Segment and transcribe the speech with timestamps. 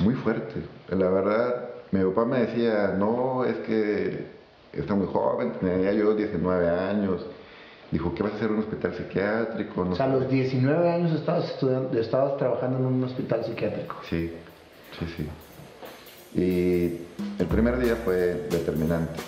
[0.00, 0.62] muy fuerte.
[0.88, 4.26] La verdad, mi papá me decía, no, es que
[4.72, 7.24] está muy joven, tenía yo 19 años.
[7.90, 9.80] Dijo, ¿qué vas a hacer en un hospital psiquiátrico?
[9.80, 13.96] o sea, a los 19 años estabas, estudiando, estabas trabajando en un hospital psiquiátrico.
[14.08, 14.32] Sí,
[14.98, 15.28] sí, sí.
[16.38, 19.20] Y el primer día fue determinante.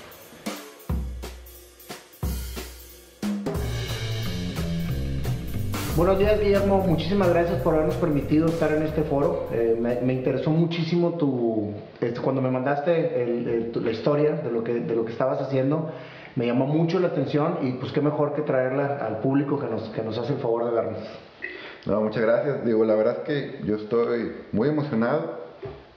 [5.96, 6.78] Buenos días, Guillermo.
[6.86, 9.48] Muchísimas gracias por habernos permitido estar en este foro.
[9.52, 14.94] Eh, me, interesó muchísimo tu, este, cuando me mandaste la historia de lo, que, de
[14.94, 15.90] lo que estabas haciendo.
[16.36, 19.88] Me llamó mucho la atención y pues qué mejor que traerla al público que nos,
[19.90, 20.98] que nos hace el favor de vernos.
[21.86, 22.64] No, muchas gracias.
[22.64, 25.40] Digo, la verdad es que yo estoy muy emocionado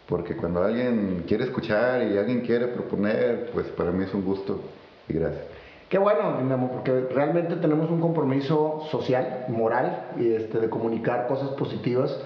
[0.08, 4.60] porque cuando alguien quiere escuchar y alguien quiere proponer, pues para mí es un gusto
[5.08, 5.53] y gracias.
[5.94, 6.40] Qué bueno,
[6.72, 12.20] porque realmente tenemos un compromiso social, moral, y este, de comunicar cosas positivas,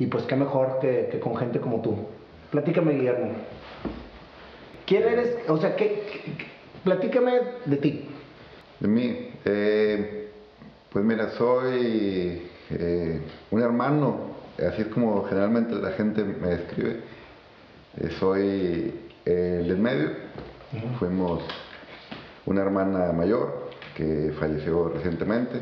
[0.00, 1.98] y pues qué mejor que, con gente como tú.
[2.50, 3.30] Platícame, Guillermo.
[4.86, 5.36] ¿Quién eres?
[5.48, 6.02] O sea, ¿qué,
[6.82, 7.32] platícame
[7.64, 8.08] de ti.
[8.80, 9.30] De mí.
[9.44, 10.28] Eh,
[10.90, 13.20] pues mira, soy eh,
[13.52, 14.16] un hermano,
[14.58, 16.96] así es como generalmente la gente me describe.
[17.98, 18.94] Eh, soy
[19.24, 20.10] el del medio.
[20.98, 21.44] Fuimos
[22.46, 25.60] una hermana mayor que falleció recientemente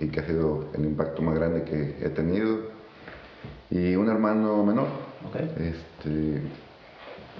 [0.00, 2.72] y que ha sido el impacto más grande que he tenido,
[3.70, 4.88] y un hermano menor.
[5.56, 6.42] Este,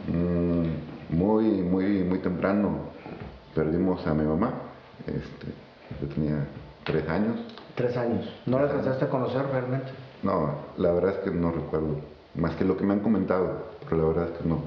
[0.09, 2.93] mm, muy, muy, muy temprano
[3.55, 4.53] perdimos a mi mamá.
[5.07, 5.49] Este,
[6.01, 6.47] yo tenía
[6.85, 7.37] tres años.
[7.75, 8.27] Tres años.
[8.47, 9.91] ¿No la alcanzaste a conocer realmente?
[10.23, 11.97] No, la verdad es que no recuerdo.
[12.35, 14.61] Más que lo que me han comentado, pero la verdad es que no,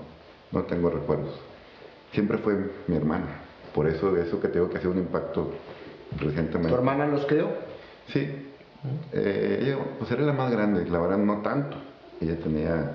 [0.52, 1.34] no tengo recuerdos.
[2.12, 3.45] Siempre fue mi hermana.
[3.76, 5.52] Por eso, eso que tengo que hacer un impacto
[6.18, 6.70] recientemente.
[6.70, 7.50] ¿Tu hermana los creó?
[8.08, 8.26] Sí.
[9.12, 11.76] Eh, ella, pues era la más grande, la verdad no tanto.
[12.22, 12.94] Ella tenía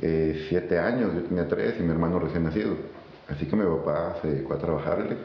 [0.00, 2.76] eh, siete años, yo tenía tres y mi hermano recién nacido.
[3.28, 5.16] Así que mi papá se dedicó a trabajarle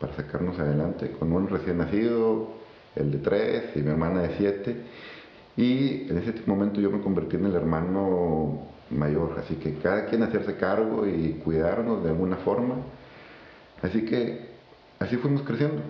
[0.00, 2.50] para sacarnos adelante con un recién nacido,
[2.94, 4.76] el de tres y mi hermana de siete.
[5.56, 10.22] Y en ese momento yo me convertí en el hermano mayor, así que cada quien
[10.22, 12.76] hacerse cargo y cuidarnos de alguna forma
[13.82, 14.48] Así que
[14.98, 15.82] así fuimos creciendo.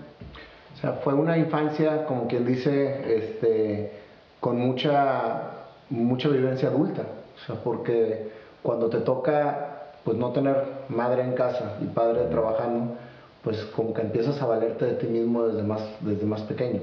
[0.74, 3.92] O sea, fue una infancia, como quien dice, este,
[4.40, 7.02] con mucha, mucha vivencia adulta.
[7.36, 8.30] O sea, porque
[8.62, 9.68] cuando te toca
[10.04, 10.56] pues no tener
[10.88, 12.96] madre en casa y padre trabajando,
[13.42, 16.80] pues como que empiezas a valerte de ti mismo desde más, desde más pequeño.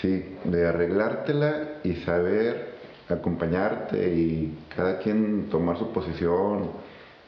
[0.00, 2.72] Sí, de arreglártela y saber
[3.08, 6.70] acompañarte y cada quien tomar su posición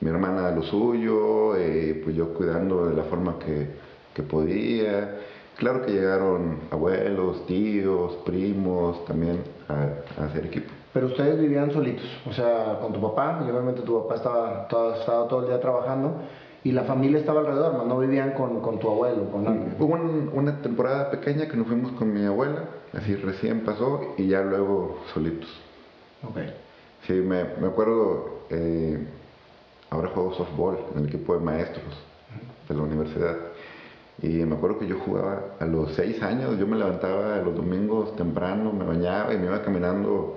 [0.04, 3.68] mi hermana lo suyo, eh, pues yo cuidando de la forma que,
[4.12, 5.18] que, podía.
[5.56, 10.70] Claro que llegaron abuelos, tíos, primos también a, hacer equipo.
[10.92, 14.94] Pero ustedes vivían solitos, o sea, con tu papá, y obviamente tu papá estaba todo,
[14.94, 16.20] estaba todo el día trabajando,
[16.62, 19.72] y la familia estaba alrededor, no, no vivían con, con, tu abuelo, con nadie.
[19.78, 19.94] Hubo
[20.34, 24.98] una temporada pequeña que nos fuimos con mi abuela, así recién pasó, y ya luego
[25.14, 25.48] solitos.
[26.28, 26.40] Ok.
[27.06, 28.40] Sí, me, me acuerdo...
[28.50, 28.98] Eh,
[29.90, 31.84] ahora juego softball en el equipo de maestros
[32.68, 33.36] de la universidad.
[34.22, 38.14] Y me acuerdo que yo jugaba a los seis años, yo me levantaba los domingos
[38.16, 40.36] temprano, me bañaba y me iba caminando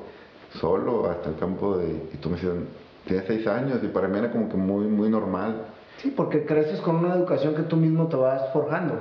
[0.59, 1.87] solo hasta el campo de...
[2.13, 2.53] Y tú me decías,
[3.05, 5.67] tienes seis años y para mí era como que muy, muy normal.
[6.01, 8.95] Sí, porque creces con una educación que tú mismo te vas forjando.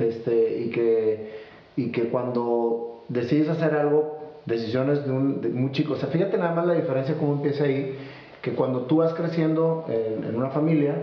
[0.00, 1.44] este, y, que,
[1.76, 6.38] y que cuando decides hacer algo, decisiones de, un, de muy chico, o sea, fíjate
[6.38, 7.96] nada más la diferencia cómo empieza ahí
[8.48, 10.94] que cuando tú vas creciendo en, una familia,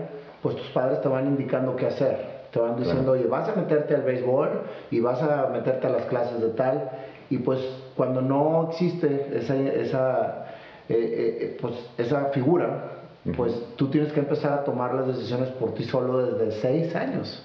[0.42, 2.46] pues tus padres te van indicando qué hacer.
[2.50, 6.06] Te van diciendo, oye, vas a meterte al béisbol y vas a meterte a las
[6.06, 6.90] clases de tal.
[7.30, 7.60] Y pues
[7.94, 10.46] cuando no existe esa, esa,
[10.88, 12.92] eh, eh, eh, pues, esa figura,
[13.36, 17.42] pues tú tienes que empezar a tomar las decisiones por ti solo desde seis años.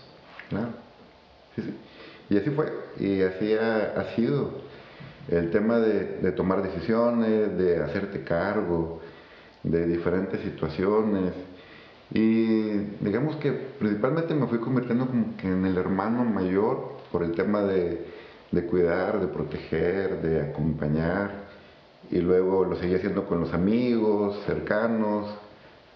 [0.49, 0.69] Claro.
[1.55, 1.77] Sí, sí.
[2.29, 4.51] Y así fue, y así ha, sido
[5.27, 9.01] el tema de, de, tomar decisiones, de hacerte cargo,
[9.63, 11.33] de diferentes situaciones.
[12.13, 17.31] Y digamos que principalmente me fui convirtiendo como que en el hermano mayor por el
[17.31, 18.05] tema de,
[18.51, 21.49] de cuidar, de proteger, de acompañar.
[22.09, 25.27] Y luego lo seguí haciendo con los amigos cercanos,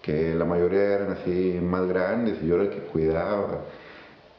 [0.00, 3.62] que la mayoría eran así más grandes y yo era el que cuidaba.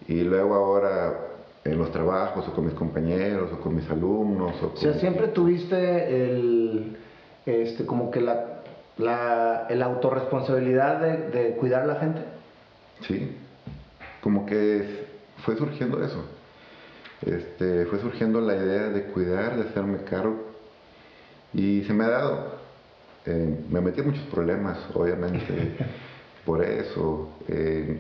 [0.08, 1.28] Y luego ahora
[1.64, 4.54] en los trabajos o con mis compañeros o con mis alumnos.
[4.64, 6.98] O, sea, siempre tuviste el,
[7.46, 8.57] este, como que la
[8.98, 12.22] la, la autorresponsabilidad de, cuidar a la gente?
[13.08, 13.36] Sí,
[14.22, 15.06] como que
[15.46, 16.26] fue surgiendo eso.
[17.26, 20.44] Este, fue surgiendo la idea de cuidar, de hacerme cargo.
[21.54, 22.58] Y se me ha dado.
[23.26, 25.76] eh, me metí en muchos problemas, obviamente,
[26.46, 27.30] por eso.
[27.48, 28.00] Eh,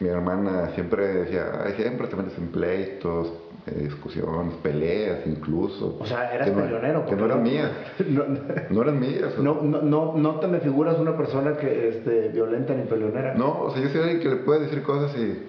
[0.00, 3.32] mi hermana siempre decía, Ay, siempre te metes en pleitos,
[3.66, 5.98] eh, discusiones, peleas incluso.
[6.00, 7.06] O sea, eras que no, peleonero.
[7.06, 7.70] Que no eran mías.
[8.08, 8.24] no,
[8.70, 9.38] No eran mías.
[9.38, 13.34] no, no, no, no te me figuras una persona que este, violenta ni peleonera.
[13.34, 15.46] No, o sea, yo soy alguien que le puede decir cosas y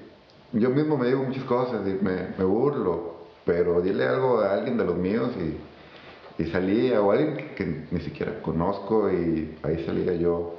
[0.54, 3.15] yo mismo me digo muchas cosas y me, me burlo,
[3.45, 7.86] pero dile algo a alguien de los míos y, y salía, o alguien que, que
[7.89, 10.57] ni siquiera conozco y ahí salía yo.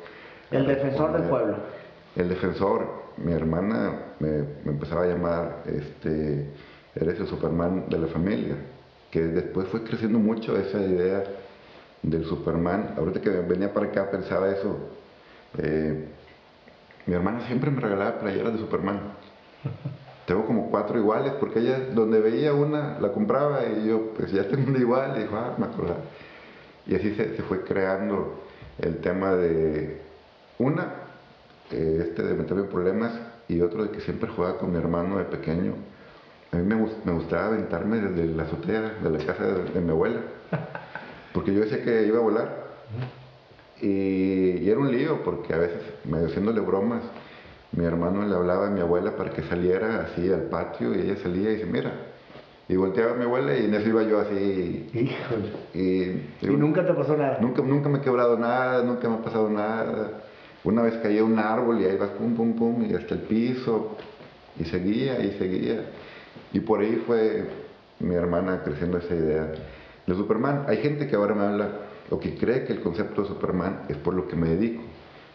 [0.51, 1.57] El defensor del pueblo.
[2.17, 4.29] El defensor, mi hermana me,
[4.65, 6.49] me empezaba a llamar, este,
[6.95, 8.57] eres el Superman de la familia,
[9.11, 11.25] que después fue creciendo mucho esa idea
[12.03, 12.95] del Superman.
[12.97, 14.77] Ahorita que venía para acá pensaba eso.
[15.59, 16.09] eh,
[17.07, 19.01] mi hermana siempre me regalaba playeras de Superman.
[20.27, 24.47] Tengo como cuatro iguales porque ella donde veía una la compraba y yo pues ya
[24.47, 25.99] tengo una igual y dijo, ah, me acordaba.
[26.87, 28.41] Y así se, se fue creando
[28.79, 30.01] el tema de
[30.59, 30.95] una,
[31.77, 33.13] este de meterme en problemas
[33.49, 35.75] y otro de que siempre jugaba con mi hermano de pequeño.
[36.53, 39.91] A mí me, me gustaba aventarme desde la azotea de la casa de, de mi
[39.91, 40.21] abuela,
[41.33, 42.63] porque yo decía que iba a volar.
[43.81, 47.03] Y, y era un lío, porque a veces, medio haciéndole bromas,
[47.73, 51.17] mi hermano le hablaba a mi abuela para que saliera así al patio y ella
[51.23, 51.93] salía y dice, mira.
[52.69, 54.89] Y volteaba a mi abuela y en eso iba yo así.
[54.95, 55.53] Híjole.
[55.75, 57.39] Y, Y nunca te pasó nada.
[57.41, 60.23] Nunca, nunca me he quebrado nada, nunca me ha pasado nada.
[60.65, 63.97] Una vez caía un árbol y ahí vas pum, pum, pum, y hasta el piso.
[64.59, 65.81] Y seguía y seguía.
[66.53, 67.47] Y por ahí fue
[67.99, 69.53] mi hermana creciendo esa idea
[70.07, 70.65] de Superman.
[70.69, 71.69] Hay gente que ahora me habla
[72.11, 74.83] o que cree que el concepto de Superman es por lo que me dedico.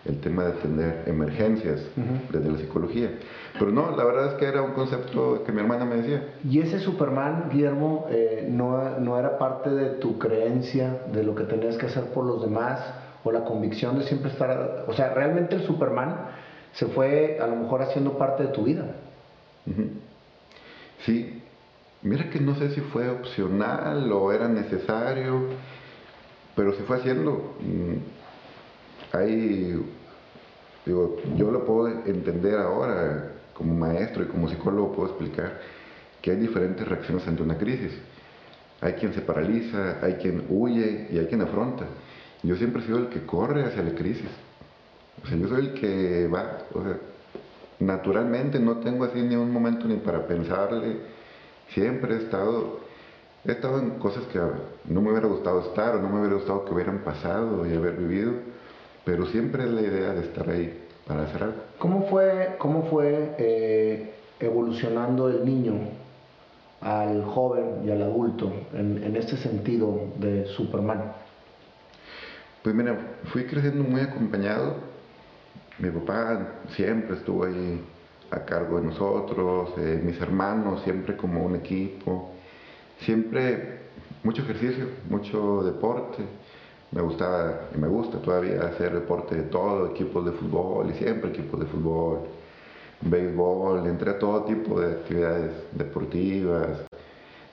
[0.06, 2.38] El tema de atender emergencias Ujú.
[2.38, 3.12] desde la psicología.
[3.60, 6.24] Pero no, la verdad es que era un concepto que mi hermana me decía.
[6.50, 11.44] Y ese Superman, Guillermo, eh, no, no era parte de tu creencia, de lo que
[11.44, 12.80] tenías que hacer por los demás,
[13.28, 14.86] o la convicción de siempre estar...
[14.88, 16.16] O sea, realmente el Superman
[16.74, 18.86] se fue a lo mejor haciendo parte de tu vida.
[21.06, 21.42] Sí,
[22.02, 25.42] mira que no sé si fue opcional o era necesario,
[26.56, 27.56] pero se fue haciendo.
[27.60, 29.86] Mm, Hay,
[30.86, 35.60] digo, yo lo puedo entender ahora, como maestro y como psicólogo puedo explicar
[36.22, 37.92] que hay diferentes reacciones ante una crisis.
[38.82, 41.86] Hay quien se paraliza, hay quien huye y hay quien afronta.
[42.44, 44.30] Yo siempre he sido el que corre hacia la crisis.
[45.24, 46.98] O sea, yo soy el que va, o sea,
[47.80, 50.98] naturalmente no tengo así ni un momento ni para pensarle.
[51.70, 52.80] Siempre he estado,
[53.46, 54.40] he estado en cosas que
[54.86, 57.96] no me hubiera gustado estar o no me hubiera gustado que hubieran pasado y haber
[57.96, 58.34] vivido,
[59.04, 61.58] pero siempre es la idea de estar ahí para hacer algo.
[61.80, 65.74] ¿Cómo fue, cómo fue eh, evolucionando el niño
[66.82, 71.12] al joven y al adulto en, en este sentido de Superman?
[72.64, 72.98] Pues mira,
[73.32, 74.76] fui creciendo muy acompañado.
[75.80, 77.84] Mi papá siempre estuvo ahí
[78.32, 82.34] a cargo de nosotros, eh, mis hermanos siempre como un equipo,
[83.00, 83.80] siempre
[84.24, 86.24] mucho ejercicio, mucho deporte.
[86.92, 91.30] Me gustaba y me gusta todavía hacer deporte de todo, equipos de fútbol y siempre
[91.30, 92.20] equipos de fútbol,
[93.02, 96.86] béisbol, entré a todo tipo de actividades deportivas.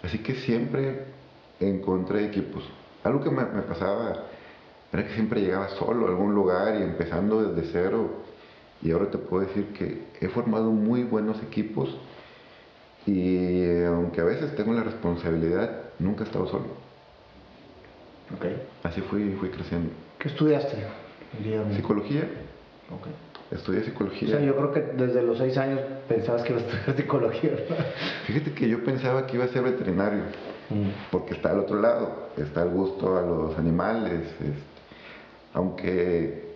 [0.03, 1.05] Así que siempre
[1.61, 2.65] encontré equipos.
[3.03, 4.34] Algo que me, me pasaba
[4.95, 8.23] era que siempre llegaba solo a algún lugar y empezando desde cero.
[8.81, 11.97] Y ahora te puedo decir que he formado muy buenos equipos
[13.07, 16.67] y eh, aunque a veces tengo la responsabilidad, nunca he estado solo.
[18.37, 18.47] Ok.
[18.85, 19.91] Así fui, fui creciendo.
[20.19, 20.77] ¿Qué estudiaste?
[21.75, 22.29] Psicología,
[22.91, 23.09] Ok.
[23.51, 24.29] estudié O psicología.
[24.37, 27.51] sea, yo creo que desde los seis años pensabas que ibas a estudiar psicología.
[27.51, 27.87] ¿verdad?
[28.27, 30.23] Fíjate que yo pensaba que iba a ser veterinario,
[31.11, 34.23] porque está al otro lado, está el gusto a los animales,
[35.55, 36.55] aunque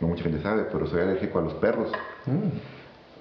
[0.00, 1.90] no mucha gente sabe, pero soy alérgico a los perros.
[2.26, 2.48] Mm.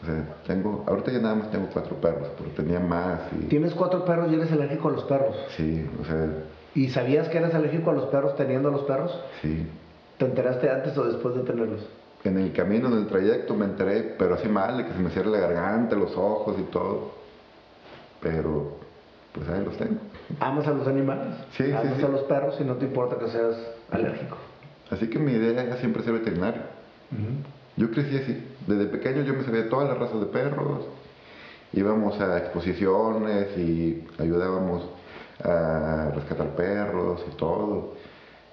[0.01, 3.73] O sea, tengo, ahorita ya nada más tengo cuatro perros, pero tenía más y Tienes
[3.75, 5.35] cuatro perros y eres alérgico a los perros.
[5.55, 6.27] sí, o sea,
[6.73, 9.17] ¿Y sabías que eres alérgico a los perros teniendo a los perros?
[9.41, 9.67] sí.
[10.17, 11.81] ¿Te enteraste antes o después de tenerlos?
[12.23, 15.09] En el camino, en el trayecto me enteré, pero así mal, de que se me
[15.09, 17.11] cierra la garganta, los ojos y todo.
[18.21, 18.77] Pero,
[19.33, 19.95] pues ahí los tengo.
[20.39, 21.33] ¿Amas a los animales?
[21.57, 22.03] Sí, sí, ¿Amas sí.
[22.05, 23.55] a los perros y no te importa que seas
[23.89, 24.37] alérgico?
[24.91, 26.61] Así que mi idea era siempre ser veterinario.
[27.77, 28.43] Yo crecí así.
[28.67, 30.85] Desde pequeño yo me sabía todas las razas de perros.
[31.73, 34.83] Íbamos a exposiciones y ayudábamos
[35.43, 37.93] a rescatar perros y todo.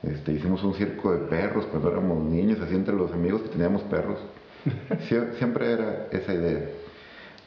[0.04, 3.82] Este, hicimos un circo de perros cuando éramos niños, así entre los amigos que teníamos
[3.82, 4.18] perros.
[5.08, 6.60] Sie- Siempre era esa idea.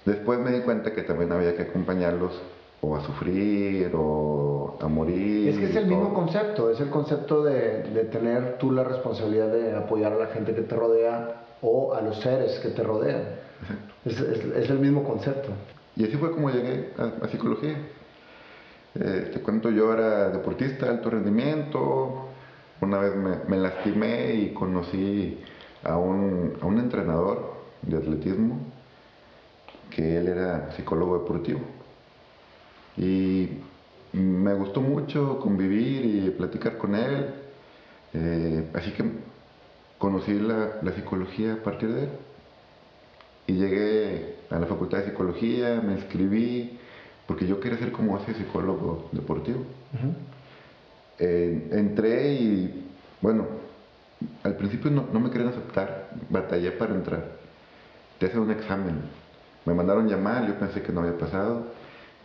[0.05, 2.33] Después me di cuenta que también había que acompañarlos
[2.81, 5.49] o a sufrir o a morir.
[5.49, 9.47] Es que es el mismo concepto, es el concepto de, de, tener tú la responsabilidad
[9.47, 13.23] de apoyar a la gente que te rodea o a los seres que te rodean.
[14.03, 15.49] Es, es, es, el mismo concepto.
[15.95, 17.77] Y así fue como llegué a, a psicología.
[18.95, 22.25] Eh, te cuento, yo era deportista de alto rendimiento,
[22.81, 25.39] una vez me, me lastimé y conocí
[25.83, 28.59] a un, a un entrenador de atletismo
[29.91, 31.59] que él era psicólogo deportivo.
[32.97, 33.49] Y
[34.13, 37.27] me gustó mucho convivir y platicar con él,
[38.13, 39.05] eh, así que
[39.97, 42.09] conocí la, la, psicología a partir de él.
[43.47, 46.77] Y llegué a la facultad de psicología, me inscribí,
[47.27, 49.59] porque yo quería ser como ese psicólogo deportivo.
[49.59, 50.13] Uh -huh.
[51.19, 52.85] eh, entré y,
[53.21, 53.45] bueno,
[54.43, 57.23] al principio no, no, me querían aceptar, batallé para entrar.
[58.19, 59.01] Te hacen un examen.
[59.65, 61.67] Me mandaron llamar, yo pensé que no había pasado,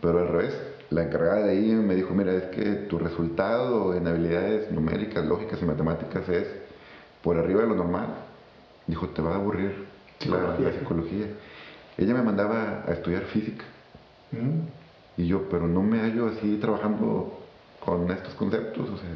[0.01, 0.53] pero al revés.
[0.89, 5.61] La encargada de ahí me dijo, mira, es que tu resultado en habilidades numéricas, lógicas
[5.61, 6.47] y matemáticas es
[7.21, 8.07] por arriba de lo normal.
[8.85, 9.85] Dijo, te va a aburrir
[10.25, 11.25] la, la psicología.
[11.97, 13.65] Ella me mandaba a estudiar física.
[14.31, 15.21] Mm.
[15.21, 17.37] Y yo, pero no me hallo así trabajando
[17.83, 19.09] con estos conceptos, o sea,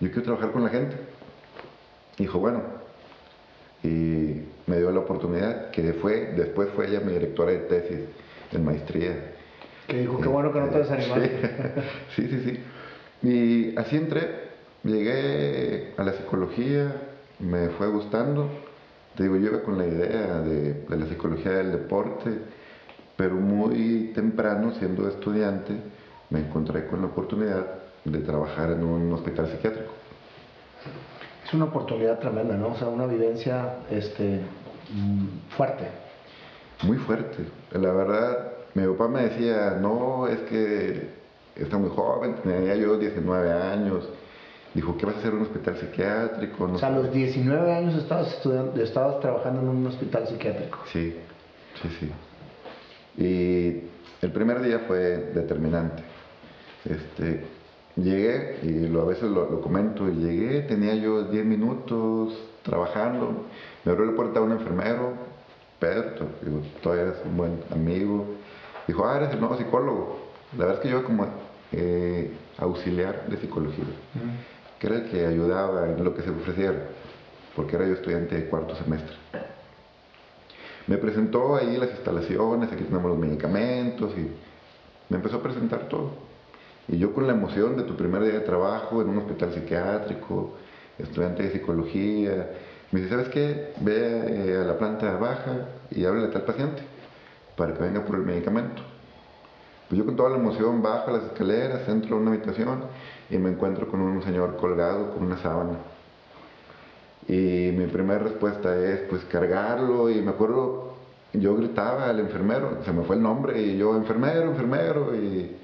[0.00, 0.96] yo quiero trabajar con la gente.
[2.18, 2.62] Dijo, bueno,
[3.84, 8.00] y me dio la oportunidad, que fue, después fue ella mi directora de tesis
[8.52, 9.34] en maestría.
[9.86, 11.72] Que dijo, qué bueno que no te desanimaste.
[12.16, 13.28] Sí, sí, sí.
[13.28, 14.28] Y así entré,
[14.84, 16.94] llegué a la psicología,
[17.38, 18.48] me fue gustando.
[19.16, 22.30] Te digo, yo iba con la idea de, de la psicología del deporte,
[23.16, 25.74] pero muy temprano, siendo estudiante,
[26.30, 27.66] me encontré con la oportunidad
[28.04, 29.92] de trabajar en un hospital psiquiátrico.
[31.46, 32.68] Es una oportunidad tremenda, ¿no?
[32.68, 34.40] O sea, una vivencia este,
[35.56, 35.84] fuerte.
[36.82, 37.44] Muy fuerte.
[37.72, 41.08] La verdad, mi papá me decía, no, es que
[41.56, 44.08] está muy joven, tenía yo 19 años.
[44.74, 46.66] Dijo, ¿qué vas a hacer en un hospital psiquiátrico?
[46.66, 50.78] No o sea, a los 19 años estabas, estudiando, estabas trabajando en un hospital psiquiátrico.
[50.90, 51.14] Sí,
[51.82, 52.10] sí, sí.
[53.22, 56.02] Y el primer día fue determinante.
[56.86, 57.44] Este,
[57.96, 63.44] llegué, y lo, a veces lo, lo, comento, llegué, tenía yo 10 minutos trabajando,
[63.84, 65.12] me abrió la puerta un enfermero,
[65.78, 68.24] Pedro, digo, todavía es un buen amigo,
[68.86, 70.18] dijo, ah, eres el nuevo psicólogo.
[70.52, 71.26] La verdad es que yo como
[71.72, 74.78] eh, auxiliar de psicología, mm.
[74.78, 76.78] que era el que ayudaba en lo que se ofreciera,
[77.56, 79.16] porque era yo estudiante de cuarto semestre.
[80.86, 84.28] Me presentó ahí las instalaciones, aquí tenemos los medicamentos y
[85.08, 86.10] me empezó a presentar todo.
[86.88, 90.56] Y yo con la emoción de tu primer día de trabajo en un hospital psiquiátrico,
[90.98, 92.50] estudiante de psicología,
[92.90, 93.72] me dice, ¿sabes qué?
[93.80, 96.91] Ve eh, a la planta baja y háblale a tal paciente
[97.62, 98.82] para que venga por el medicamento.
[99.88, 102.86] Pues yo con toda la emoción bajo las escaleras, entro a una habitación
[103.30, 105.78] y me encuentro con un señor colgado con una sábana.
[107.28, 110.94] Y mi primera respuesta es pues cargarlo y me acuerdo,
[111.34, 115.56] yo gritaba al enfermero, se me fue el nombre y yo enfermero, enfermero y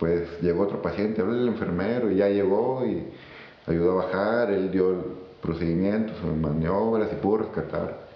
[0.00, 3.06] pues llegó otro paciente, hablé al enfermero y ya llegó y
[3.68, 4.96] ayudó a bajar, él dio
[5.40, 8.09] procedimientos, maniobras y pudo rescatar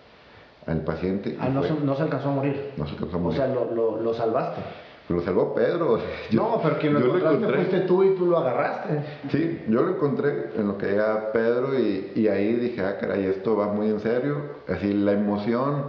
[0.67, 1.37] al paciente.
[1.41, 2.73] Ah, no se, no se, alcanzó a morir.
[2.77, 3.41] No se alcanzó a morir.
[3.41, 4.63] O sea, lo, lo, lo salvaste.
[5.09, 5.99] Lo salvó Pedro.
[6.31, 7.65] Yo, no, pero quien lo yo encontraste lo encontré.
[7.65, 9.01] fuiste tú y tú lo agarraste.
[9.31, 13.27] Sí, yo lo encontré en lo que llega Pedro y, y ahí dije, ah, caray,
[13.27, 14.37] esto va muy en serio.
[14.67, 15.85] Así la emoción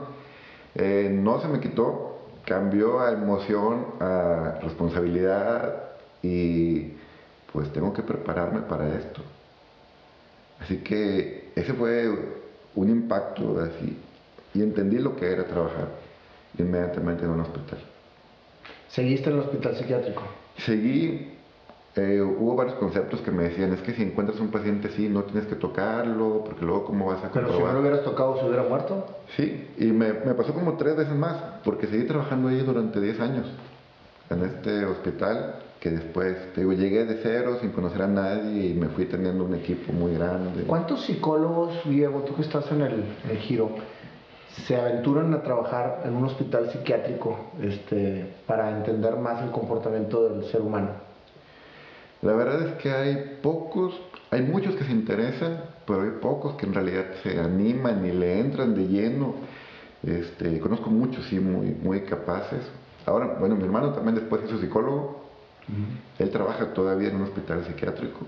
[0.75, 5.83] eh, no se me quitó, cambió a emoción, a responsabilidad
[6.21, 6.93] y
[7.53, 9.21] pues tengo que prepararme para esto.
[10.59, 12.09] Así que ese fue
[12.75, 13.97] un impacto así
[14.55, 15.89] y entendí lo que era trabajar
[16.57, 17.79] inmediatamente en un hospital.
[18.87, 20.23] ¿Seguiste en el hospital psiquiátrico?
[20.57, 21.33] Seguí,
[21.95, 25.23] eh, hubo varios conceptos que me decían, es que si encuentras un paciente así no
[25.23, 28.45] tienes que tocarlo, porque luego cómo vas a Pero si no lo hubieras tocado, ¿se
[28.45, 29.05] hubiera muerto?
[29.35, 31.35] Sí, y me, me pasó como tres veces más,
[31.65, 33.47] porque seguí trabajando ahí durante 10 años,
[34.29, 38.73] en este hospital, que después, te digo, llegué de cero sin conocer a nadie y
[38.73, 40.63] me fui teniendo un equipo muy grande.
[40.63, 43.69] ¿Cuántos psicólogos, Diego, tú que estás en el, el giro,
[44.63, 50.45] se aventuran a trabajar en un hospital psiquiátrico este, para entender más el comportamiento del
[50.45, 50.91] ser humano?
[52.21, 53.99] La verdad es que hay pocos,
[54.31, 58.39] hay muchos que se interesan, pero hay pocos que en realidad se animan y le
[58.39, 59.35] entran de lleno.
[60.01, 62.61] Este, conozco muchos, sí, muy, muy capaces.
[63.05, 65.25] Ahora, bueno, mi hermano también después hizo psicólogo,
[65.67, 66.23] uh -huh.
[66.23, 68.21] él trabaja todavía en un hospital psiquiátrico,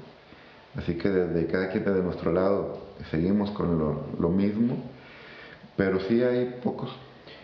[0.75, 2.77] así que desde cada quien de nuestro lado
[3.09, 4.77] seguimos con lo, lo mismo
[5.77, 6.89] pero sí hay pocos.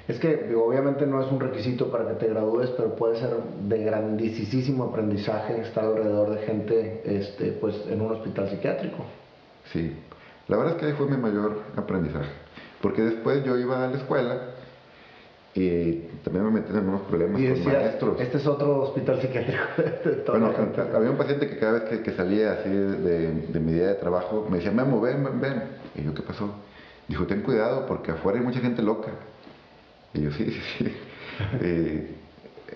[0.08, 3.30] Es que obviamente no es un requisito para que te gradúes, pero puede ser
[3.70, 9.06] de grandísimo aprendizaje estar alrededor de gente este, pues, en un hospital psiquiátrico.
[9.72, 9.96] Sí,
[10.50, 12.30] la verdad es que ahí fue mi mayor aprendizaje,
[12.82, 14.42] porque después yo iba a la escuela
[15.56, 18.20] y también me metí en algunos problemas con maestros.
[18.20, 19.64] Este es otro hospital psiquiátrico.
[20.32, 20.52] bueno,
[20.94, 24.58] había un paciente que cada vez que, salía así de, mi día de trabajo me
[24.58, 25.64] decía, Memo, ven, ven, ven.
[25.96, 26.54] Y yo, ¿qué pasó?
[27.08, 29.12] Dijo, ten cuidado porque afuera hay mucha gente loca.
[30.14, 32.08] Y yo, sí, sí, sí.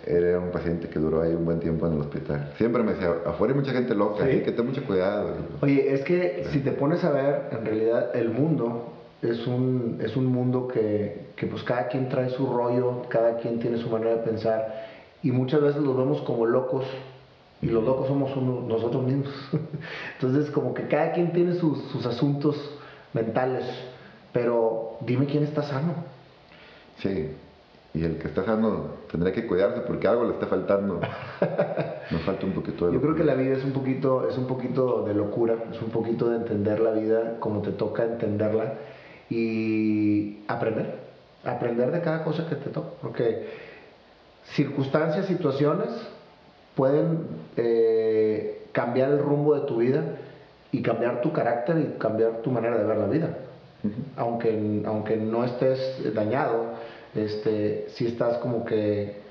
[0.06, 2.54] era un paciente que duró ahí un buen tiempo en el hospital.
[2.58, 5.36] Siempre me decía, afuera hay mucha gente loca, así que ten mucho cuidado.
[5.62, 10.16] Oye, es que si te pones a ver, en realidad el mundo es un, es
[10.16, 14.12] un mundo que, que, pues cada quien trae su rollo, cada quien tiene su manera
[14.12, 14.86] de pensar
[15.24, 16.86] y muchas veces los vemos como locos
[17.62, 18.36] y los locos somos
[18.68, 19.34] nosotros mismos.
[20.22, 22.56] Entonces como que cada quien tiene sus, sus asuntos
[23.14, 23.66] mentales,
[24.34, 25.94] pero dime quién está sano.
[27.02, 27.32] Sí,
[27.94, 31.00] y el que está sano tendrá que cuidarse porque algo le está faltando.
[32.12, 34.48] Nos falta un poquito de Yo creo que la vida es un poquito, es un
[34.48, 38.74] poquito de locura, es un poquito de entender la vida como te toca entenderla
[39.30, 41.00] y aprender,
[41.44, 43.48] aprender de cada cosa que te toca, porque
[44.54, 45.90] circunstancias, situaciones
[46.76, 50.04] pueden eh, cambiar el rumbo de tu vida
[50.72, 53.38] y cambiar tu carácter y cambiar tu manera de ver la vida.
[54.16, 56.74] Aunque, aunque no estés dañado,
[57.16, 59.22] este, si estás como que,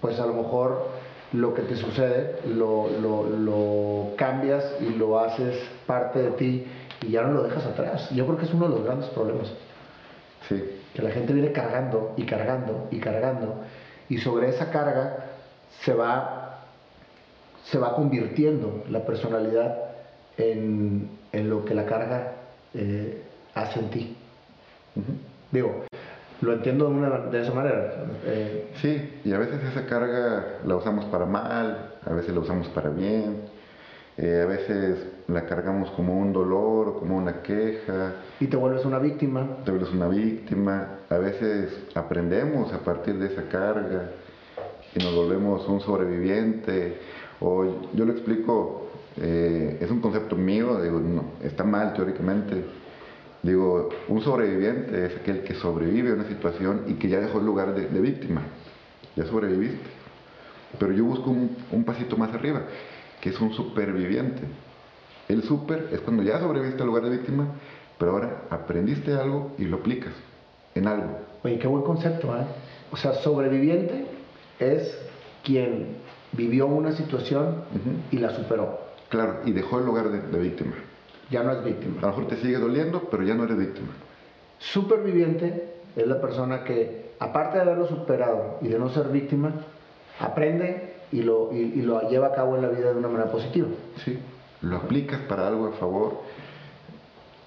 [0.00, 0.88] pues a lo mejor
[1.32, 6.66] lo que te sucede lo, lo, lo cambias y lo haces parte de ti
[7.02, 8.08] y ya no lo dejas atrás.
[8.10, 9.52] Yo creo que es uno de los grandes problemas.
[10.48, 10.62] Sí.
[10.94, 13.64] Que la gente viene cargando y cargando y cargando
[14.08, 15.30] y sobre esa carga
[15.82, 16.60] se va,
[17.64, 19.76] se va convirtiendo la personalidad
[20.36, 22.32] en, en lo que la carga
[22.74, 23.23] eh,
[23.54, 24.16] hace en ti.
[25.50, 25.84] Digo,
[26.40, 28.06] lo entiendo de, una, de esa manera.
[28.24, 32.68] Eh, sí, y a veces esa carga la usamos para mal, a veces la usamos
[32.68, 33.54] para bien.
[34.16, 38.12] Eh, a veces la cargamos como un dolor o como una queja.
[38.38, 39.44] Y te vuelves una víctima.
[39.64, 40.98] Te vuelves una víctima.
[41.10, 44.10] A veces aprendemos a partir de esa carga
[44.94, 46.98] y nos volvemos un sobreviviente.
[47.40, 48.88] O yo lo explico,
[49.20, 52.64] eh, es un concepto mío, digo, no, está mal teóricamente.
[53.44, 57.46] Digo, un sobreviviente es aquel que sobrevive a una situación y que ya dejó el
[57.46, 58.42] lugar de, víctima.
[59.14, 59.86] Ya sobreviviste.
[60.80, 62.62] Pero yo busco un, un pasito más arriba
[63.20, 64.42] que es un superviviente.
[65.28, 67.48] El super es cuando ya sobreviviste al lugar de víctima,
[67.98, 70.12] pero ahora aprendiste algo y lo aplicas
[70.74, 71.20] en algo.
[71.42, 72.44] Oye, qué buen concepto, ¿eh?
[72.90, 74.06] O sea, sobreviviente
[74.58, 74.98] es
[75.42, 75.96] quien
[76.32, 77.64] vivió una situación
[78.10, 78.78] y la superó.
[79.08, 80.74] Claro, y dejó el lugar de, víctima.
[81.34, 81.98] Ya no es víctima.
[81.98, 83.88] A lo mejor te sigue doliendo, pero ya no eres víctima.
[84.60, 89.52] Superviviente es la persona que, aparte de haberlo superado y de no ser víctima,
[90.20, 93.66] aprende y lo, y, lo lleva a cabo en la vida de una manera positiva.
[94.04, 94.16] Sí,
[94.62, 96.20] lo aplicas para algo a favor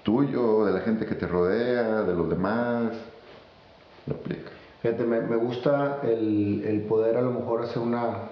[0.02, 2.92] tuyo, de la gente que te rodea, de los demás,
[4.06, 4.52] lo aplicas.
[4.82, 8.28] Fíjate, me, me gusta el, el, poder a lo mejor hacer una,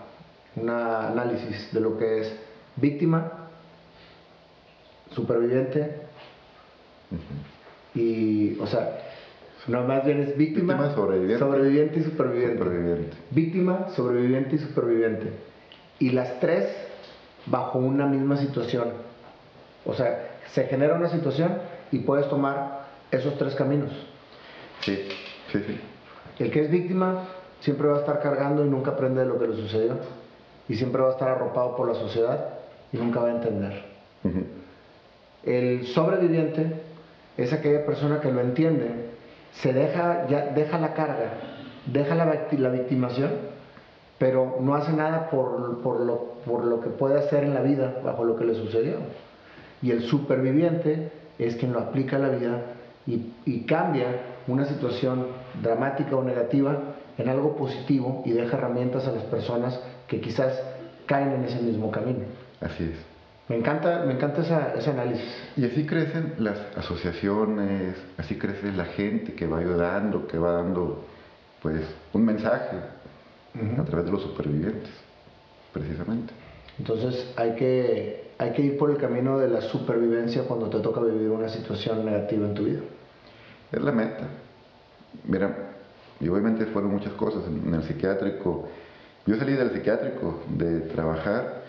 [0.55, 2.37] una análisis de lo que es
[2.77, 3.36] víctima,
[5.17, 5.91] superviviente
[7.95, 8.99] y, o sea,
[9.67, 11.99] no, más bien es víctima, sobreviviente.
[11.99, 13.17] y superviviente.
[13.31, 15.33] Víctima, sobreviviente y superviviente.
[15.99, 16.69] Y las tres
[17.47, 18.91] bajo una misma situación.
[19.85, 21.59] O sea, se genera una situación
[21.91, 23.91] y puedes tomar esos tres caminos.
[24.83, 25.09] Sí,
[25.51, 25.81] sí, sí.
[26.39, 27.25] El que es víctima
[27.61, 29.95] siempre va a estar cargando y nunca aprende de lo que le sucedió.
[30.69, 32.51] Y siempre va a estar arropado por la sociedad
[32.93, 33.85] y nunca va a entender.
[35.47, 36.83] El sobreviviente
[37.37, 39.17] es aquella persona que lo entiende
[39.61, 41.33] se deja, ya, deja la carga,
[41.87, 43.31] deja la, la victimación,
[44.19, 48.01] pero no hace nada por, por, lo, por lo que puede hacer en la vida
[48.05, 48.97] bajo lo que le sucedió.
[49.83, 52.63] Y el superviviente es quien lo aplica a la vida
[53.07, 54.07] y, y, cambia
[54.49, 55.27] una situación
[55.63, 56.79] dramática o negativa
[57.19, 59.79] en algo positivo y deja herramientas a las personas
[60.09, 60.61] que quizás
[61.07, 62.25] caen en ese mismo camino.
[62.61, 63.16] Así es.
[63.49, 64.43] Me encanta, me encanta
[64.77, 65.25] ese análisis.
[65.57, 71.05] Y así crecen las asociaciones, así crece la gente que va ayudando, que va dando
[71.63, 71.83] pues
[72.13, 72.77] un mensaje
[73.79, 74.91] a través de los supervivientes,
[75.73, 76.33] precisamente.
[76.79, 81.01] Entonces hay que, hay que ir por el camino de la supervivencia cuando te toca
[81.01, 82.81] vivir una situación negativa en tu vida.
[83.71, 84.27] Es la meta.
[85.25, 85.57] Mira,
[86.21, 88.69] y obviamente fueron muchas cosas en el psiquiátrico.
[89.25, 91.63] Yo salí del psiquiátrico de trabajar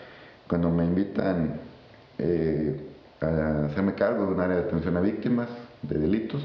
[0.48, 1.67] cuando me invitan
[2.18, 2.76] eh,
[3.20, 5.48] a hacerme cargo de un área de atención a víctimas
[5.82, 6.44] de delitos,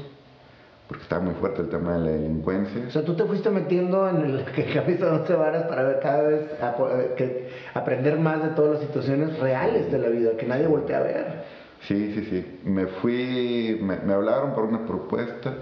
[0.88, 2.84] porque estaba muy fuerte el tema de la delincuencia.
[2.86, 6.00] O sea, tú te fuiste metiendo en el que camisa de once varas para ver
[6.00, 10.46] cada vez eh, que, aprender más de todas las situaciones reales de la vida, que
[10.46, 11.44] nadie voltea a ver.
[11.86, 12.60] Sí, sí, sí.
[12.64, 15.54] Me fui, me, me hablaron por una propuesta.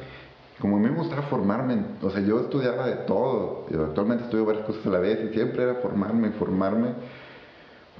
[0.60, 3.66] Como a mí me gustaba formarme, o sea, yo estudiaba de todo.
[3.70, 6.90] Yo actualmente estudio varias cosas a la vez y siempre era formarme, formarme.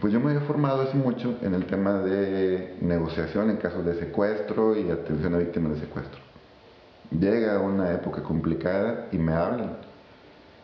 [0.00, 3.94] Pues yo me había formado hace mucho en el tema de negociación en casos de
[3.98, 6.32] secuestro y atención a víctimas de secuestro
[7.18, 9.76] llega una época complicada y me hablan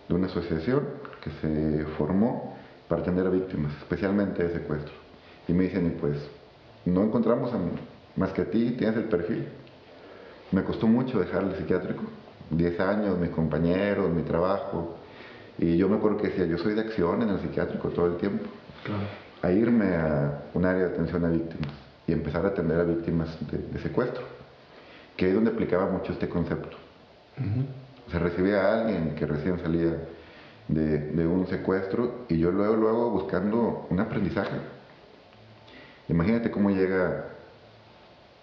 [0.08, 0.82] de una asociación
[1.22, 2.56] que se formó
[2.88, 4.94] para atender a víctimas, especialmente de secuestro.
[5.46, 6.16] Y me dicen, y pues,
[6.84, 7.50] no encontramos
[8.16, 9.48] más que a ti, tienes el perfil.
[10.52, 12.04] Me costó mucho dejar el psiquiátrico,
[12.50, 14.96] 10 años, mis compañeros, mi trabajo.
[15.58, 18.16] Y yo me acuerdo que decía, yo soy de acción en el psiquiátrico todo el
[18.16, 18.44] tiempo.
[19.42, 21.72] A irme a un área de atención a víctimas
[22.06, 24.38] y empezar a atender a víctimas de secuestro
[25.18, 26.76] que es donde aplicaba mucho este concepto.
[28.10, 29.98] Se recibía a alguien que recién salía
[30.68, 34.56] de, un secuestro y yo luego, luego buscando un aprendizaje.
[36.08, 37.30] Imagínate cómo llega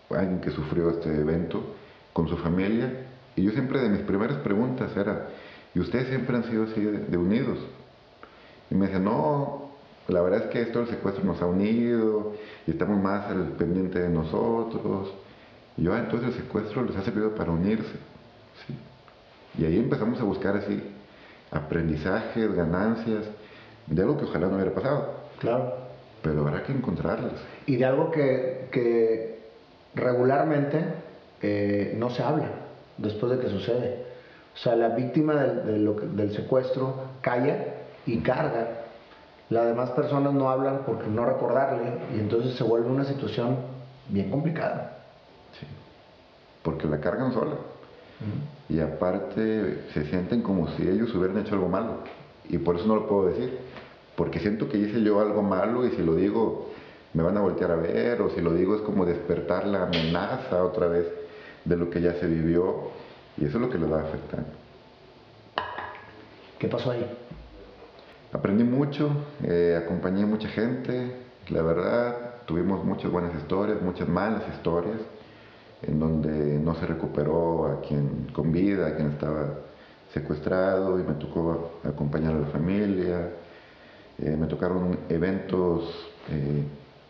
[0.09, 1.75] alguien que sufrió este evento
[2.11, 3.05] con su familia
[3.37, 5.29] y yo siempre de mis primeras preguntas era,
[5.73, 7.57] ¿y ustedes siempre han sido así de, unidos?
[8.69, 9.64] Y me dice, no,
[10.07, 12.33] la verdad es que esto del secuestro nos ha unido
[12.67, 15.13] y estamos más al pendiente de nosotros
[15.77, 17.97] y yo, ah, entonces el secuestro les ha servido para unirse.
[19.57, 20.81] Y ahí empezamos a buscar así
[21.51, 23.25] aprendizajes, ganancias,
[23.87, 25.13] de algo que ojalá no hubiera pasado.
[25.39, 25.73] Claro.
[26.21, 27.33] Pero habrá que encontrarlas.
[27.65, 29.39] Y de algo que,
[29.93, 30.83] regularmente
[31.41, 32.49] eh, no se habla
[32.97, 34.05] después de que sucede.
[34.55, 38.84] O sea, la víctima del, del secuestro calla y carga.
[39.49, 43.58] Las demás personas no hablan porque no recordarle y entonces se vuelve una situación
[44.10, 44.95] bien complicada
[46.65, 47.55] porque la cargan sola.
[48.67, 51.99] Y aparte se sienten como si ellos hubieran hecho algo malo.
[52.49, 53.60] Y por eso no lo puedo decir.
[54.15, 56.71] Porque siento que hice yo algo malo y si lo digo
[57.13, 60.63] me van a voltear a ver o si lo digo es como despertar la amenaza
[60.63, 61.05] otra vez
[61.63, 62.89] de lo que ya se vivió
[63.38, 64.43] y eso es lo que les va a afectar.
[66.60, 67.05] ¿Qué pasó ahí?
[68.35, 69.09] Aprendí mucho,
[69.43, 71.15] eh, acompañé mucha gente,
[71.47, 74.99] la verdad, tuvimos muchas buenas historias, muchas malas historias
[75.81, 79.61] en donde no se recuperó a quien con vida, a quien estaba
[80.13, 83.29] secuestrado y me tocó acompañar a la familia.
[84.19, 85.85] Eh, me tocaron eventos
[86.29, 86.63] eh,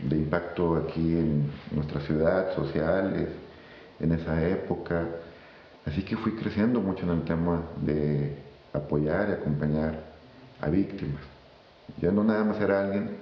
[0.07, 3.29] de impacto aquí en nuestra ciudad, sociales,
[3.99, 5.07] en esa época.
[5.87, 8.37] Así que fui creciendo mucho en el tema de
[8.73, 10.14] apoyar y acompañar
[10.65, 11.21] a víctimas.
[12.01, 13.17] Ya no nada más era alguien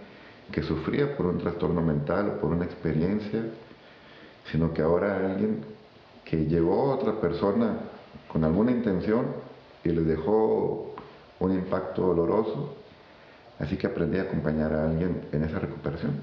[0.51, 3.43] que sufría por un trastorno mental o por una experiencia,
[4.51, 5.63] sino que ahora alguien
[6.25, 7.77] que llegó otra persona
[8.31, 9.25] con alguna intención
[9.83, 10.95] y les dejó
[11.39, 12.75] un impacto doloroso,
[13.59, 16.21] así que aprendí a acompañar a alguien en esa recuperación.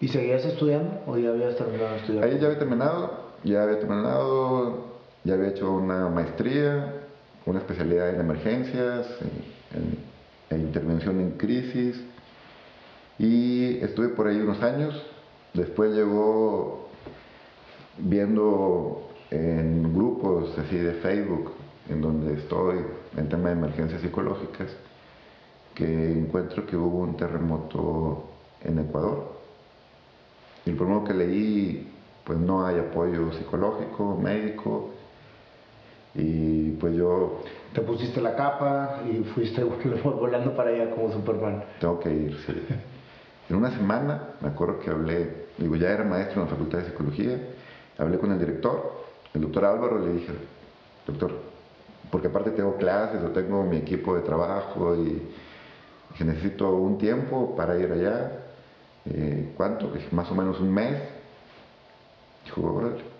[0.00, 2.24] ¿Y seguías estudiando o ya habías terminado de estudiar?
[2.24, 4.84] Ahí ya había terminado, ya había terminado,
[5.24, 6.92] ya había hecho una maestría,
[7.46, 9.06] una especialidad en emergencias,
[9.74, 10.05] en
[10.50, 12.00] intervención en crisis,
[13.18, 14.94] y estuve por ahí unos años.
[15.54, 16.88] Después llegó
[17.98, 21.52] viendo en grupos así de Facebook,
[21.88, 22.78] en donde estoy
[23.16, 24.68] en tema de emergencias psicológicas,
[25.74, 28.24] que encuentro que hubo un terremoto
[28.62, 29.32] en Ecuador.
[30.64, 31.92] Y el primero que leí,
[32.24, 34.90] pues no hay apoyo psicológico, médico,
[36.14, 37.40] y pues yo...
[37.76, 39.62] Te pusiste la capa y fuiste
[40.02, 41.62] volando para allá como Superman.
[41.78, 42.66] Tengo que ir, sí.
[43.50, 46.84] En una semana, me acuerdo que hablé, digo, ya era maestro en la Facultad de
[46.86, 47.38] Psicología,
[47.98, 50.32] Hablé con el director, el doctor Álvaro, le dije,
[51.06, 51.32] doctor,
[52.10, 55.22] porque aparte tengo clases o tengo mi equipo de trabajo y
[56.16, 58.32] que necesito un tiempo para ir allá.
[59.04, 59.92] Eh, ¿Cuánto?
[60.12, 60.96] más o menos un mes.
[62.46, 63.15] Dijo, órale.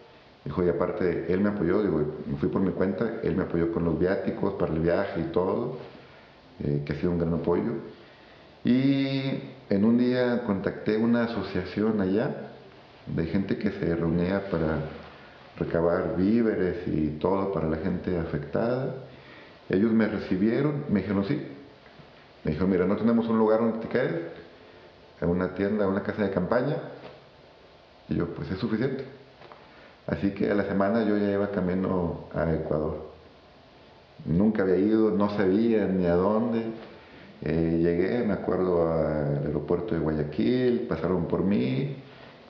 [0.46, 3.72] Dijo, y aparte, él me apoyó, digo, me fui por mi cuenta, él me apoyó
[3.72, 5.76] con los viáticos para el viaje y todo,
[6.60, 7.72] eh, que ha sido un gran apoyo.
[8.64, 12.52] Y en un día contacté una asociación allá
[13.06, 14.82] de gente que se reunía para
[15.58, 18.94] recabar víveres y todo para la gente afectada.
[19.68, 21.42] Ellos me recibieron, me dijeron sí.
[22.44, 24.22] Me dijeron, mira, no tenemos un lugar donde te quedes,
[25.20, 26.76] en una tienda, una casa de campaña.
[28.08, 29.15] Y yo, pues es suficiente.
[30.06, 33.06] Así que a la semana yo ya iba camino a Ecuador.
[34.24, 36.62] Nunca había ido, no sabía ni a dónde.
[37.42, 41.96] Eh, llegué, me acuerdo, al aeropuerto de Guayaquil, pasaron por mí,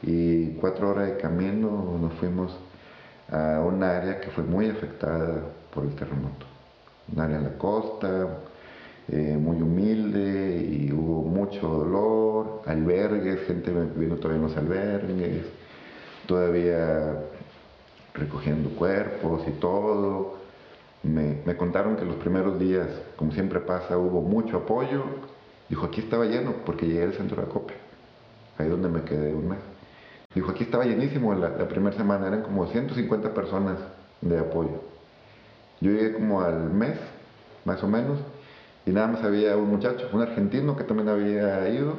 [0.02, 2.56] y cuatro horas de camino nos fuimos
[3.30, 5.42] a un área que fue muy afectada
[5.74, 6.46] por el terremoto.
[7.12, 8.38] Un área en la costa,
[9.08, 15.44] eh, muy humilde y hubo mucho dolor, albergues, gente viviendo todavía en los albergues,
[16.26, 17.20] todavía
[18.16, 20.36] recogiendo cuerpos y todo.
[21.02, 25.04] Me, me, contaron que los primeros días, como siempre pasa, hubo mucho apoyo.
[25.68, 27.76] Dijo, aquí estaba lleno porque llegué al centro de acopio,
[28.58, 29.58] ahí donde me quedé un mes.
[30.34, 33.78] Dijo, aquí estaba llenísimo la, la primera semana, eran como 150 personas
[34.20, 34.82] de apoyo.
[35.80, 36.98] Yo llegué como al mes,
[37.64, 38.18] más o menos,
[38.84, 41.94] y nada más había un muchacho, un argentino que también había ido,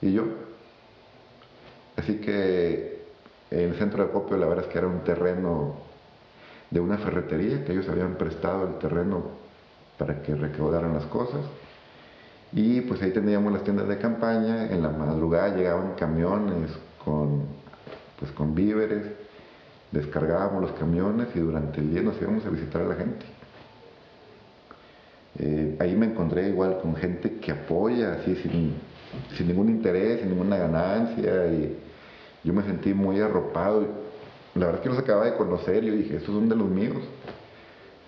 [0.00, 0.24] y yo.
[1.96, 2.87] Así que
[3.50, 5.76] el centro de acopio la verdad es que era un terreno
[6.70, 9.22] de una ferretería, que ellos habían prestado el terreno
[9.96, 11.40] para que recaudaran las cosas.
[12.52, 16.70] Y pues ahí teníamos las tiendas de campaña, en la madrugada llegaban camiones
[17.04, 17.42] con,
[18.18, 19.04] pues, con víveres,
[19.92, 23.26] descargábamos los camiones y durante el día nos íbamos a visitar a la gente.
[25.38, 28.74] Eh, ahí me encontré igual con gente que apoya, así sin,
[29.36, 31.76] sin ningún interés, sin ninguna ganancia, y
[32.48, 33.86] yo me sentí muy arropado.
[34.54, 36.96] La verdad es que los acababa de conocer yo dije, estos son de los míos,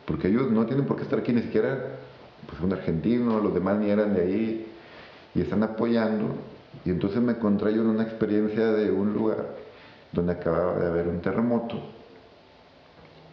[0.06, 1.98] porque ellos no tienen por qué estar aquí, ni siquiera
[2.48, 4.72] pues, un argentino, los demás ni eran de ahí,
[5.34, 6.28] y están apoyando.
[6.86, 9.44] Y entonces me encontré yo en una experiencia de un lugar
[10.10, 11.78] donde acababa de haber un terremoto.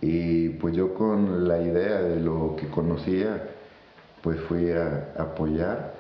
[0.02, 3.48] Y pues yo con la idea de lo que conocía,
[4.22, 5.94] pues fui a, apoyar,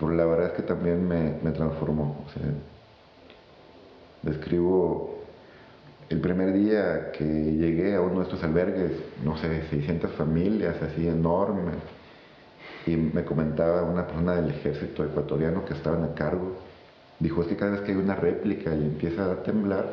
[0.00, 2.24] pero la verdad es que también me, me transformó.
[4.24, 5.14] Describo
[6.08, 8.92] el primer día que llegué a uno de estos albergues,
[9.24, 11.76] no sé, 600 familias, así enormes,
[12.86, 16.56] y me comentaba una persona del ejército ecuatoriano que estaban a cargo,
[17.18, 19.92] dijo, es que cada vez que hay una réplica y empieza a temblar,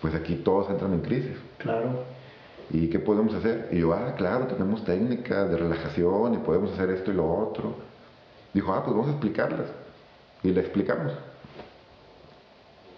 [0.00, 1.36] pues aquí todos entran en crisis.
[1.58, 2.04] Claro.
[2.70, 3.68] ¿Y qué podemos hacer?
[3.72, 7.74] Y yo, ah, claro, tenemos técnicas de relajación y podemos hacer esto y lo otro.
[8.54, 9.66] Dijo, ah, pues vamos a explicarlas.
[10.44, 11.12] Y le explicamos.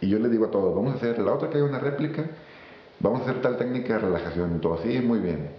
[0.02, 2.24] Y yo le digo a todos, vamos a hacer, la otra que hay una réplica,
[2.98, 4.56] vamos a hacer tal técnica de relajación.
[4.56, 5.50] Y todo así, muy bien.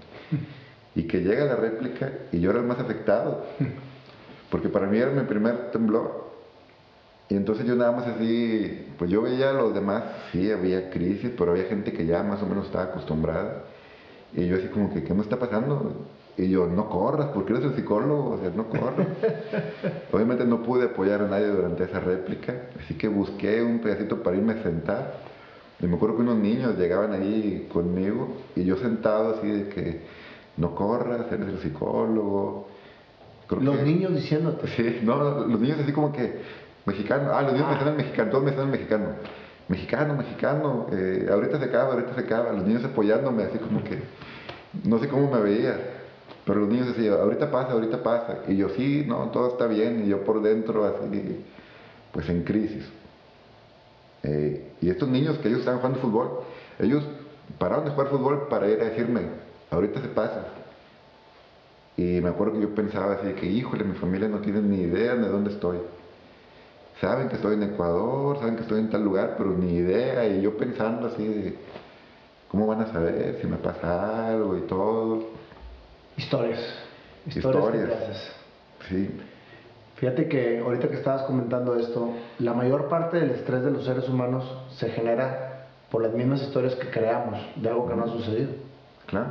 [0.96, 3.46] Y que llega la réplica y yo era el más afectado.
[4.52, 6.28] Porque para mí era mi primer temblor.
[7.30, 11.32] Y entonces yo nada más así, pues yo veía a los demás, sí, había crisis,
[11.38, 13.64] pero había gente que ya más o menos estaba acostumbrada.
[14.36, 16.06] Y yo así como que, ¿qué me está pasando?
[16.36, 19.08] Y yo, no corras, porque eres el psicólogo, o sea, no corras.
[20.12, 24.38] Obviamente no pude apoyar a nadie durante esa réplica, así que busqué un pedacito para
[24.38, 25.14] irme a sentar.
[25.80, 30.02] Y me acuerdo que unos niños llegaban ahí conmigo y yo sentado así de que,
[30.58, 32.68] no corras, eres el psicólogo.
[33.50, 34.68] los niños diciéndote.
[34.70, 36.42] Sí, no, los niños así como que,
[36.86, 39.06] mexicano, ah, los niños me están en mexicano, todos me están en mexicano.
[39.68, 44.00] Mexicano, mexicano, eh, ahorita se acaba, ahorita se acaba, los niños apoyándome así como que,
[44.84, 45.93] no sé cómo me veía.
[46.46, 48.40] Pero los niños decían, ahorita pasa, ahorita pasa.
[48.48, 50.04] Y yo, sí, no, todo está bien.
[50.06, 51.44] Y yo por dentro así,
[52.12, 52.86] pues en crisis.
[54.24, 56.30] Eh, y estos niños que ellos estaban jugando fútbol,
[56.80, 57.04] ellos
[57.58, 59.22] pararon de jugar fútbol para ir a decirme,
[59.70, 60.46] ahorita se pasa.
[61.96, 65.16] Y me acuerdo que yo pensaba así, que híjole, mi familia no tiene ni idea
[65.16, 65.78] de dónde estoy.
[67.00, 70.26] Saben que estoy en Ecuador, saben que estoy en tal lugar, pero ni idea.
[70.28, 71.56] Y yo pensando así de,
[72.50, 75.43] ¿cómo van a saber si me pasa algo y todo?
[76.18, 76.60] Historias.
[77.28, 78.32] Historias.
[78.90, 79.10] Sí.
[79.96, 84.10] Fíjate que ahorita que estabas comentando esto, la mayor parte del estrés de los seres
[84.10, 84.44] humanos
[84.78, 88.50] se genera por las mismas historias que creamos de algo que no ha sucedido.
[89.06, 89.28] Claro.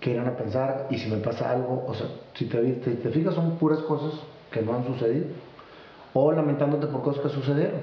[0.00, 3.10] Que irán a pensar, y si me pasa algo, o sea, si te, te, te
[3.10, 5.26] fijas, son puras cosas que no han sucedido.
[6.12, 7.80] O lamentándote por cosas que sucedieron.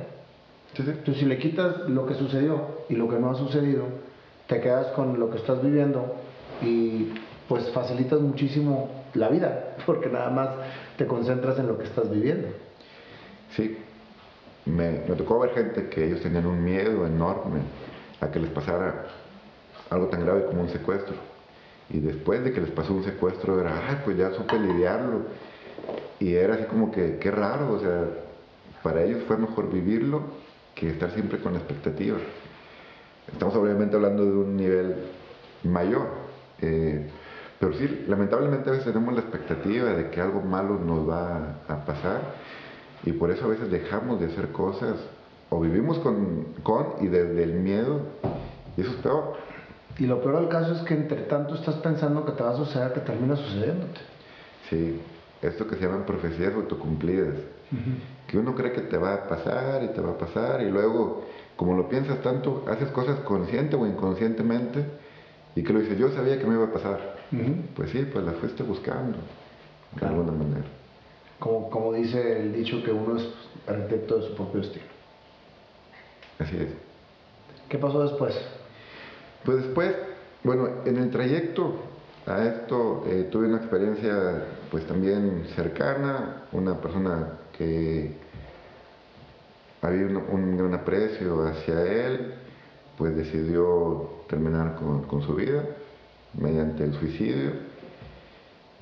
[0.75, 0.89] Sí, sí.
[0.89, 3.85] Entonces, si le quitas lo que sucedió y lo que no ha sucedido,
[4.47, 6.15] te quedas con lo que estás viviendo
[6.61, 7.13] y
[7.47, 10.49] pues facilitas muchísimo la vida, porque nada más
[10.97, 12.49] te concentras en lo que estás viviendo.
[13.55, 13.77] Sí,
[14.65, 17.61] me, tocó ver gente que ellos tenían un miedo enorme
[18.19, 19.05] a que les pasara
[19.89, 21.15] algo tan grave como un secuestro.
[21.89, 25.21] Y después de que les pasó un secuestro era, ay, pues ya supe lidiarlo.
[26.19, 28.03] Y era así como que, qué raro, o sea,
[28.83, 30.21] para ellos fue mejor vivirlo
[30.75, 32.21] que estar siempre con expectativas.
[33.31, 34.95] Estamos obviamente hablando de un nivel
[35.63, 36.07] mayor.
[36.61, 37.07] Eh,
[37.59, 41.85] pero sí, lamentablemente a veces tenemos la expectativa de que algo malo nos va a
[41.85, 42.21] pasar
[43.03, 44.95] y por eso a veces dejamos de hacer cosas
[45.49, 48.01] o vivimos con, con y desde el miedo
[48.75, 49.35] y eso es peor.
[49.97, 52.57] Y lo peor del caso es que entre tanto estás pensando que te va a
[52.57, 53.99] suceder que termina sucediéndote.
[54.69, 55.01] Sí,
[55.41, 57.33] esto que se llaman profecías autocumplidas.
[58.27, 61.25] Que uno cree que te va a pasar y te va a pasar y luego
[61.57, 64.85] como lo piensas tanto, haces cosas consciente o inconscientemente
[65.55, 67.16] y que lo dices, yo sabía que me iba a pasar.
[67.75, 69.17] Pues sí, pues la fuiste buscando,
[69.99, 70.65] de alguna manera.
[71.39, 73.27] Como, como dice el dicho que uno es
[73.67, 74.85] arquitecto de su propio estilo.
[76.39, 76.69] Así es.
[77.69, 78.33] ¿Qué pasó después?
[79.43, 79.93] Pues después,
[80.43, 81.75] bueno, en el trayecto
[82.25, 88.11] a esto eh, tuve una experiencia pues también cercana, una persona que
[89.81, 92.33] había un, gran aprecio hacia él,
[92.97, 95.63] pues decidió terminar con, su vida
[96.37, 97.51] mediante el suicidio.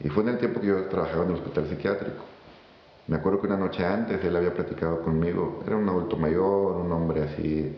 [0.04, 2.24] Y fue en el tiempo que yo trabajaba en el hospital psiquiátrico.
[3.08, 6.92] Me acuerdo que una noche antes él había platicado conmigo, era un adulto mayor, un
[6.92, 7.76] hombre así,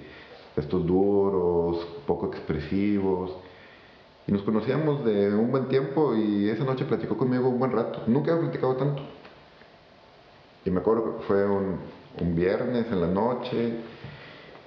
[0.56, 3.36] estos duros, poco expresivos,
[4.28, 8.04] y nos conocíamos de un buen tiempo y esa noche platicó conmigo un buen rato.
[8.08, 9.02] Nunca había platicado tanto.
[10.66, 11.78] Y me acuerdo que fue un,
[12.20, 13.76] un viernes en la noche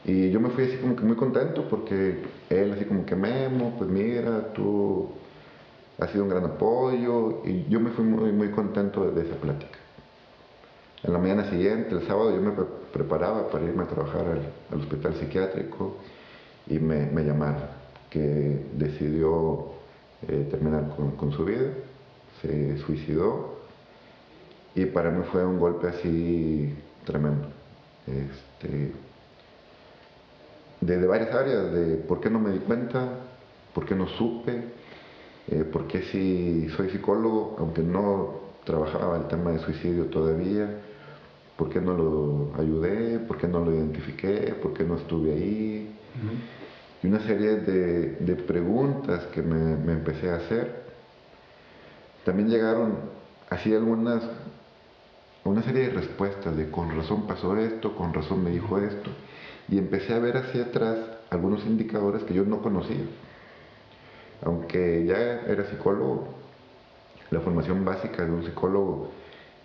[0.04, 3.74] y yo me fui así como que muy contento porque él así como que Memo,
[3.76, 5.10] pues mira, tú
[5.98, 9.78] has sido un gran apoyo y yo me fui muy, muy contento de, esa plática.
[11.02, 12.52] En la mañana siguiente, el sábado, yo me
[12.92, 14.24] preparaba para irme a trabajar
[14.70, 15.96] al, hospital psiquiátrico
[16.66, 19.66] y me, llamaron que decidió
[20.26, 21.68] eh, terminar con, con su vida,
[22.40, 23.60] se suicidó
[24.74, 27.48] y para mí fue un golpe así tremendo.
[28.06, 28.92] Este,
[30.80, 33.08] de, varias áreas, de por qué no me di cuenta,
[33.74, 34.62] por qué no supe,
[35.48, 40.68] eh, por qué si soy psicólogo, aunque no trabajaba el tema de suicidio todavía,
[41.56, 45.96] por qué no lo ayudé, por qué no lo identifiqué, por qué no estuve ahí.
[47.02, 50.84] Y una serie de, preguntas que me, me empecé a hacer.
[52.24, 52.96] También llegaron
[53.50, 54.22] así algunas
[55.44, 59.10] una serie de respuestas de con razón pasó esto, con razón me dijo esto,
[59.70, 60.98] y empecé a ver hacia atrás
[61.30, 63.04] algunos indicadores que yo no conocía.
[64.42, 66.28] Aunque ya era psicólogo,
[67.30, 69.12] la formación básica de un psicólogo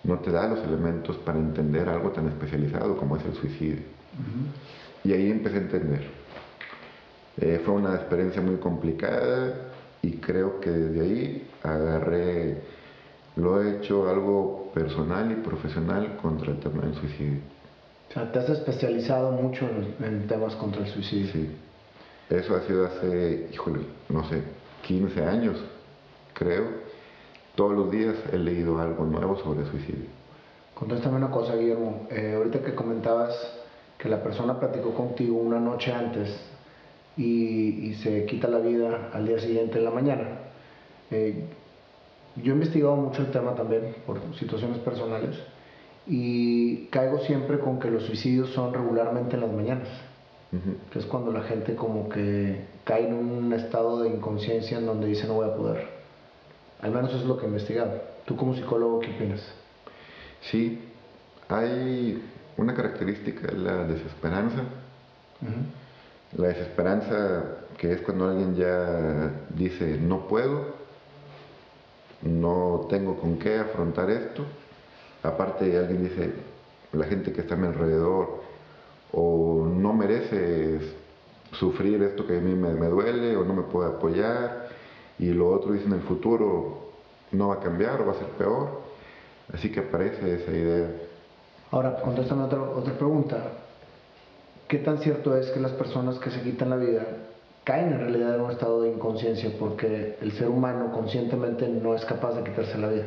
[0.04, 3.82] no te da los elementos para entender algo tan especializado como es el suicidio.
[5.04, 6.08] Y ahí empecé a entender.
[7.38, 12.62] Eh, fue una experiencia muy complicada y creo que desde ahí agarré
[13.36, 17.55] lo he hecho algo personal y profesional contra el tema del suicidio.
[18.16, 19.68] Te has especializado mucho
[20.00, 21.34] en, temas contra el suicidio.
[21.34, 21.50] Sí.
[22.30, 24.42] Eso ha sido hace, híjole, no sé,
[24.84, 25.58] 15 años,
[26.34, 26.64] creo.
[27.56, 30.06] Todos los días he leído algo nuevo sobre suicidio.
[30.74, 32.08] Contéstame una cosa, Guillermo.
[32.10, 33.36] Eh, ahorita que comentabas
[33.98, 36.34] que la persona platicó contigo una noche antes
[37.18, 40.40] y, se quita la vida al día siguiente en la mañana.
[41.12, 41.44] Eh,
[42.38, 45.36] yo he investigado mucho el tema también por situaciones personales
[46.08, 49.88] y caigo siempre con que los suicidios son regularmente en las mañanas,
[50.92, 55.08] que es cuando la gente como que cae en un estado de inconsciencia en donde
[55.08, 55.88] dice no voy a poder.
[56.82, 57.92] Al menos eso es lo que he investigado.
[58.26, 59.42] ¿Tú como psicólogo qué opinas?
[60.42, 60.80] Sí,
[61.50, 62.24] hay
[62.58, 64.64] una característica, la desesperanza.
[66.38, 67.44] La desesperanza
[67.78, 70.86] que es cuando alguien ya dice no puedo
[72.26, 74.44] no tengo con qué afrontar esto.
[75.28, 76.32] Aparte alguien dice,
[76.94, 78.42] la gente que está a mi alrededor,
[79.12, 80.80] o no merece
[81.54, 84.70] sufrir esto que a mí me, duele, o no me puede apoyar,
[85.18, 86.86] y lo otro dice en el futuro
[87.32, 88.82] no va a cambiar o va a ser peor.
[89.54, 90.90] Así que aparece esa idea.
[91.72, 93.38] Ahora, contéstame otra, otra pregunta.
[94.68, 97.06] ¿Qué tan cierto es que las personas que se quitan la vida
[97.66, 102.06] caen en realidad en un estado de inconsciencia porque el ser humano conscientemente no es
[102.06, 103.06] capaz de quitarse la vida.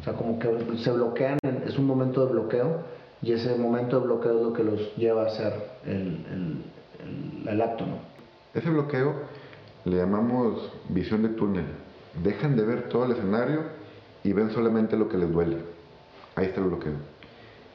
[0.00, 2.82] O sea, como que se bloquean, es un momento de bloqueo
[3.22, 5.52] y ese momento de bloqueo es lo que los lleva a hacer
[5.86, 6.62] el,
[7.46, 7.86] el, acto.
[7.86, 7.98] ¿no?
[8.54, 9.14] Ese bloqueo
[9.84, 11.66] le llamamos visión de túnel.
[12.22, 13.62] Dejan de ver todo el escenario
[14.22, 15.58] y ven solamente lo que les duele.
[16.34, 16.94] Ahí está el bloqueo.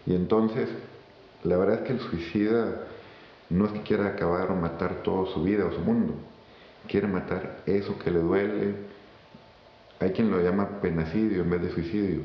[0.05, 0.69] Y entonces,
[1.43, 2.87] la verdad es que el suicida
[3.49, 6.13] no es que quiera acabar o matar toda su vida o su mundo.
[6.87, 8.75] Quiere matar eso que le duele.
[10.01, 12.21] Hay quien lo llama penacidio en vez de suicidio.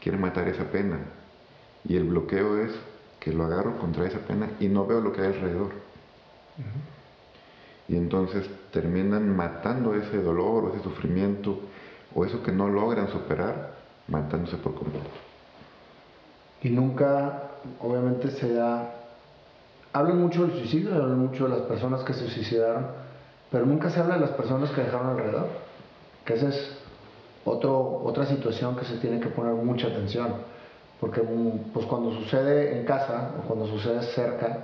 [0.00, 0.98] Quiere matar esa pena.
[1.84, 2.72] Y el bloqueo es
[3.20, 5.70] que lo agarro contra esa pena y no veo lo que hay alrededor.
[7.88, 11.60] Y entonces terminan matando ese dolor o ese sufrimiento
[12.14, 13.74] o eso que no logran superar,
[14.08, 15.08] matándose por completo.
[16.62, 17.50] Y nunca,
[17.80, 19.00] obviamente, se da
[19.92, 22.86] hablan mucho del suicidio, hablan mucho de las personas que se suicidaron,
[23.50, 25.48] pero nunca se habla de las personas que dejaron alrededor,
[26.24, 26.79] que esa es
[27.44, 30.34] otro, otra situación que se tiene que poner mucha atención,
[31.00, 34.58] porque mm, pues cuando sucede en casa o cuando sucede cerca,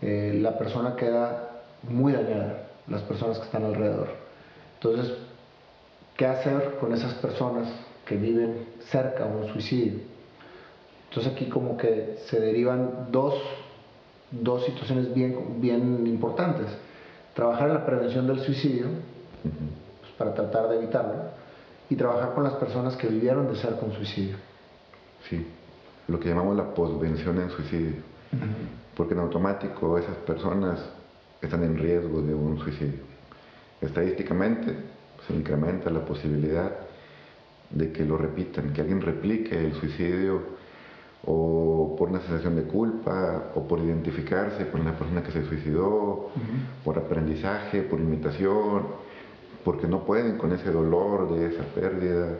[0.00, 4.08] eh, la persona queda muy dañada, las personas que están alrededor.
[4.74, 5.16] Entonces,
[6.16, 7.68] ¿qué hacer con esas personas
[8.04, 10.00] que viven cerca un suicidio?
[11.08, 13.34] Entonces aquí como que se derivan dos,
[14.30, 16.66] dos situaciones bien, bien importantes.
[17.34, 18.86] Trabajar en la prevención del suicidio,
[19.42, 21.41] pues, para tratar de evitarlo,
[21.92, 24.36] y trabajar con las personas que vivieron de cerca un suicidio.
[25.28, 25.46] Sí,
[26.08, 27.96] lo que llamamos la posvención en suicidio.
[28.96, 30.80] Porque en automático esas personas
[31.42, 33.00] están en riesgo de un suicidio.
[33.78, 34.74] Estadísticamente
[35.26, 36.72] se incrementa la posibilidad
[37.68, 40.40] de que lo repitan, que alguien replique el suicidio
[41.26, 46.30] o por una sensación de culpa, o por identificarse con la persona que se suicidó,
[46.84, 49.11] por aprendizaje, por imitación,
[49.64, 52.36] porque no pueden con ese dolor de esa pérdida.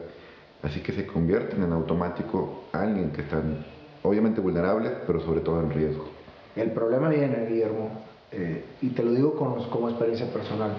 [0.62, 3.64] Así que se convierten en automático alguien que están
[4.02, 6.06] obviamente vulnerables, pero sobre todo en riesgo.
[6.54, 7.90] El problema viene, Guillermo,
[8.30, 10.72] eh, y te lo digo como experiencia personal,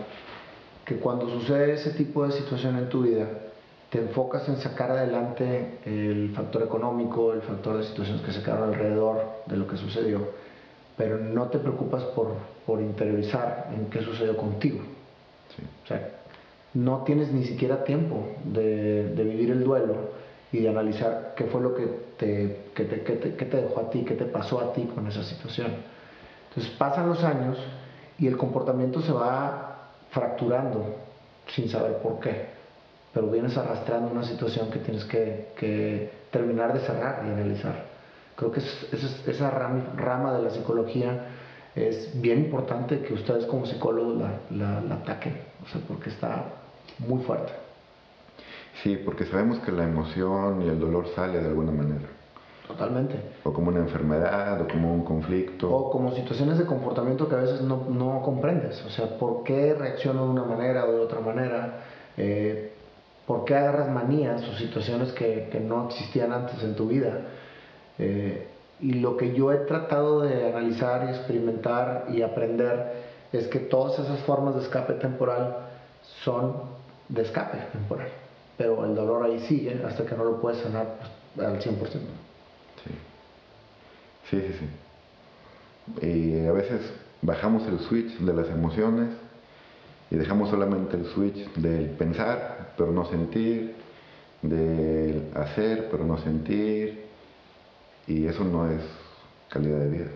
[0.85, 3.27] que cuando sucede ese tipo de situación en tu vida,
[3.89, 8.69] te enfocas en sacar adelante el factor económico, el factor de situaciones que se quedaron
[8.69, 10.29] alrededor de lo que sucedió,
[10.97, 12.33] pero no te preocupas por,
[12.65, 14.79] por interiorizar en qué sucedió contigo.
[15.83, 16.09] O sea,
[16.73, 19.95] no tienes ni siquiera tiempo de, de, vivir el duelo
[20.51, 21.85] y de analizar qué fue lo que
[22.17, 24.89] te, que te, que te, que te dejó a ti, qué te pasó a ti
[24.93, 25.71] con esa situación.
[26.49, 27.57] Entonces pasan los años
[28.17, 30.95] y el comportamiento se va fracturando
[31.47, 32.53] sin saber por qué
[33.13, 37.85] pero vienes arrastrando una situación que tienes que, terminar de cerrar y analizar.
[38.35, 41.27] Creo que esa rama, de la psicología
[41.75, 46.45] es bien importante que ustedes como psicólogos la, la, ataquen, o sea, porque está
[46.99, 47.51] muy fuerte.
[48.81, 52.07] Sí, porque sabemos que la emoción y el dolor sale de alguna manera.
[52.67, 53.15] Totalmente.
[53.43, 55.69] O como una enfermedad, o como un conflicto.
[55.69, 58.83] O como situaciones de comportamiento que a veces no, no comprendes.
[58.85, 61.83] O sea, ¿por qué reacciono de una manera o de otra manera?
[62.17, 62.73] Eh,
[63.27, 67.19] ¿Por qué agarras manías o situaciones que, que no existían antes en tu vida?
[67.99, 68.47] Eh,
[68.79, 73.99] y lo que yo he tratado de analizar y experimentar y aprender es que todas
[73.99, 75.72] esas formas de escape temporal
[76.23, 76.53] son
[77.09, 78.09] de escape temporal,
[78.57, 80.99] pero el dolor ahí sigue hasta que no lo puedes sanar
[81.35, 81.79] pues, al 100%.
[81.83, 81.99] Sí,
[84.29, 84.53] sí, sí.
[84.59, 86.05] sí.
[86.05, 86.81] Y a veces
[87.21, 89.09] bajamos el switch de las emociones
[90.11, 93.75] y dejamos solamente el switch del pensar, pero no sentir,
[94.41, 97.05] del hacer, pero no sentir,
[98.07, 98.81] y eso no es
[99.49, 100.07] calidad de vida.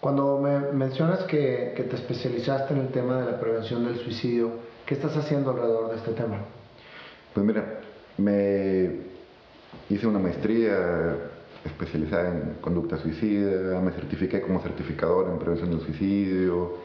[0.00, 4.50] Cuando me mencionas que, que, te especializaste en el tema de la prevención del suicidio,
[4.86, 6.38] ¿qué estás haciendo alrededor de este tema?
[7.34, 7.80] Pues mira,
[8.18, 8.90] me
[9.88, 11.16] hice una maestría
[11.64, 16.78] especializada en conducta suicida, me certifiqué como certificador en prevención del suicidio,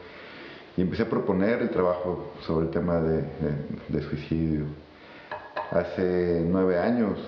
[0.76, 4.66] y empecé a proponer el trabajo sobre el tema de, suicidio.
[5.72, 7.18] Hace nueve años,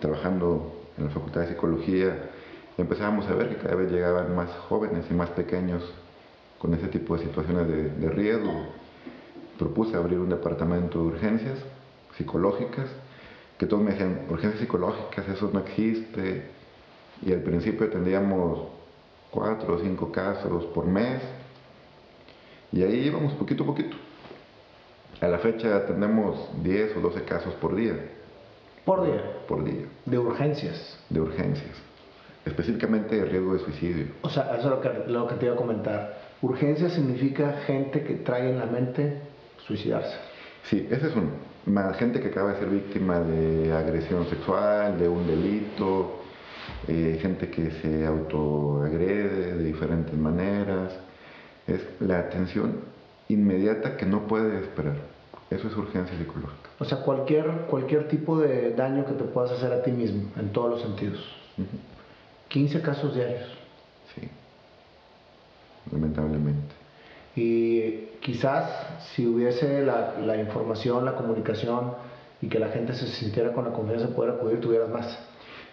[0.00, 2.30] trabajando en la Facultad de Psicología,
[2.78, 5.82] empezábamos a ver que cada vez llegaban más jóvenes y más pequeños
[6.58, 8.66] con ese tipo de situaciones de, de riesgo.
[9.58, 11.58] Propuse abrir un departamento de urgencias
[12.16, 12.86] psicológicas,
[13.58, 16.48] que todos me decían, urgencias psicológicas, eso no existe.
[17.22, 18.68] Y al principio tendríamos
[19.30, 21.20] cuatro o cinco casos por mes
[22.74, 23.96] y ahí íbamos poquito a poquito.
[25.20, 27.94] A la fecha tenemos 10 o 12 casos por día.
[28.84, 29.22] ¿Por día?
[29.46, 29.86] Por día.
[30.04, 30.98] ¿De urgencias?
[31.08, 31.76] De urgencias.
[32.44, 34.06] Específicamente de riesgo de suicidio.
[34.22, 36.18] O sea, eso es lo que, lo que te iba a comentar.
[36.42, 39.20] Urgencia significa gente que trae en la mente
[39.66, 40.16] suicidarse.
[40.64, 41.30] Sí, ese es uno.
[41.66, 46.20] Más gente que acaba de ser víctima de agresión sexual, de un delito,
[46.88, 50.92] eh, gente que se autoagrede de diferentes maneras,
[51.66, 52.80] es la atención
[53.28, 54.96] inmediata que no puede esperar.
[55.50, 56.70] Eso es urgencia psicológica.
[56.78, 60.50] O sea, cualquier, cualquier tipo de daño que te puedas hacer a ti mismo, en
[60.52, 61.20] todos los sentidos.
[62.48, 63.48] 15 casos diarios.
[64.14, 64.28] Sí,
[65.90, 66.83] lamentablemente.
[67.36, 68.70] Y quizás
[69.14, 71.92] si hubiese la, la, información, la comunicación
[72.40, 75.18] y que la gente se sintiera con la confianza de poder acudir, tuvieras más.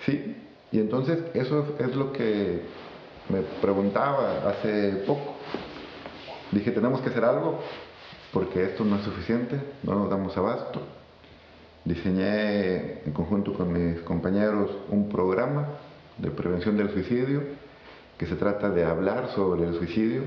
[0.05, 0.35] Sí,
[0.71, 2.61] y entonces eso es lo que
[3.29, 5.35] me preguntaba hace poco.
[6.51, 7.59] Dije, tenemos que hacer algo
[8.33, 10.81] porque esto no es suficiente, no nos damos abasto.
[11.83, 15.67] Diseñé en conjunto con mis compañeros un programa
[16.17, 17.41] de prevención del suicidio
[18.17, 20.21] que se trata de hablar sobre el suicidio,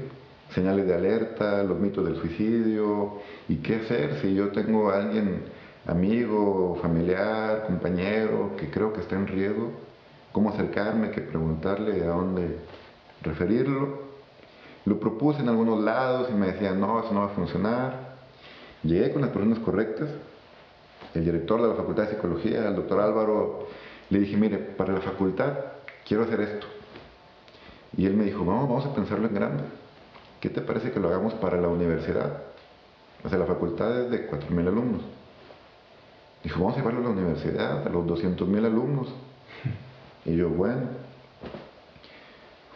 [0.51, 5.42] señales de alerta, los mitos del suicidio y qué hacer si yo tengo a alguien,
[5.86, 9.72] amigo, familiar, compañero que creo que está en riesgo,
[10.32, 12.59] cómo acercarme, qué preguntarle, a dónde
[13.22, 14.03] referirlo
[14.84, 18.16] Lo propuse en algunos lados y me decían, no, eso no va a funcionar.
[18.82, 20.11] Llegué con las personas correctas.
[21.14, 23.68] El director de la Facultad de Psicología, el doctor Álvaro,
[24.11, 25.55] le dije, mire, para la facultad
[26.07, 26.66] quiero hacer esto.
[27.97, 29.62] Y él me dijo, no, vamos a pensarlo en grande.
[30.45, 32.42] ¿Qué te parece que lo hagamos para la universidad?
[33.24, 35.01] O sea, la facultad es de 4.000 alumnos.
[36.42, 39.09] Dijo, vamos a llevarlo a la universidad, a los 200.000 alumnos.
[40.26, 40.82] Y yo, bueno,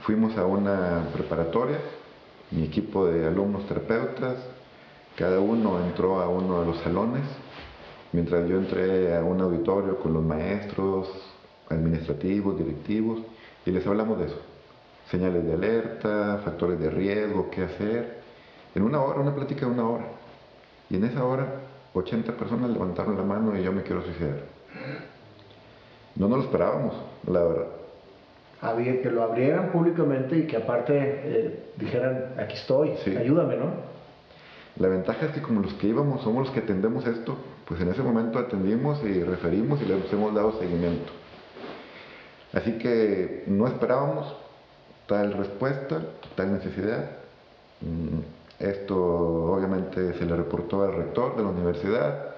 [0.01, 1.79] fuimos a una preparatoria,
[2.53, 4.39] mi equipo de alumnos terapeutas,
[5.15, 7.25] cada uno entró a uno de los salones,
[8.13, 11.07] mientras yo entré a un auditorio con los maestros,
[11.69, 13.19] administrativos, directivos,
[13.67, 14.58] y les hablamos de eso.
[15.11, 18.19] Señales de alerta, factores de riesgo, qué hacer.
[18.75, 20.05] En una hora, una plática de una hora.
[20.91, 21.47] Y en esa hora,
[21.95, 24.41] 80 personas levantaron la mano y yo me quiero suicidar.
[26.17, 26.95] No nos lo esperábamos,
[27.27, 27.67] la verdad.
[28.61, 33.89] Había que lo abrieran públicamente y que aparte eh, dijeran, aquí estoy, ayúdame, ¿no?
[34.79, 37.37] La ventaja es que como los que íbamos somos los que atendemos esto,
[37.67, 41.13] pues en ese momento atendimos y referimos y les hemos dado seguimiento.
[42.53, 44.35] Así que no esperábamos
[45.09, 46.03] tal respuesta,
[46.37, 47.11] tal necesidad.
[47.81, 48.21] Mm,
[48.61, 48.97] esto
[49.55, 52.35] obviamente se le reportó al rector de la universidad.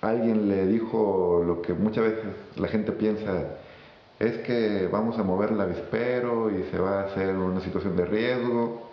[0.00, 2.24] Alguien le dijo lo que muchas veces
[2.56, 3.44] la gente piensa,
[4.20, 8.04] es que vamos a mover el avispero y se va a hacer una situación de
[8.04, 8.90] riesgo.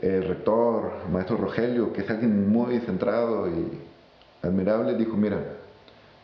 [0.00, 3.80] El rector, maestro Rogelio, que es alguien muy centrado y
[4.42, 5.38] admirable, dijo, mira,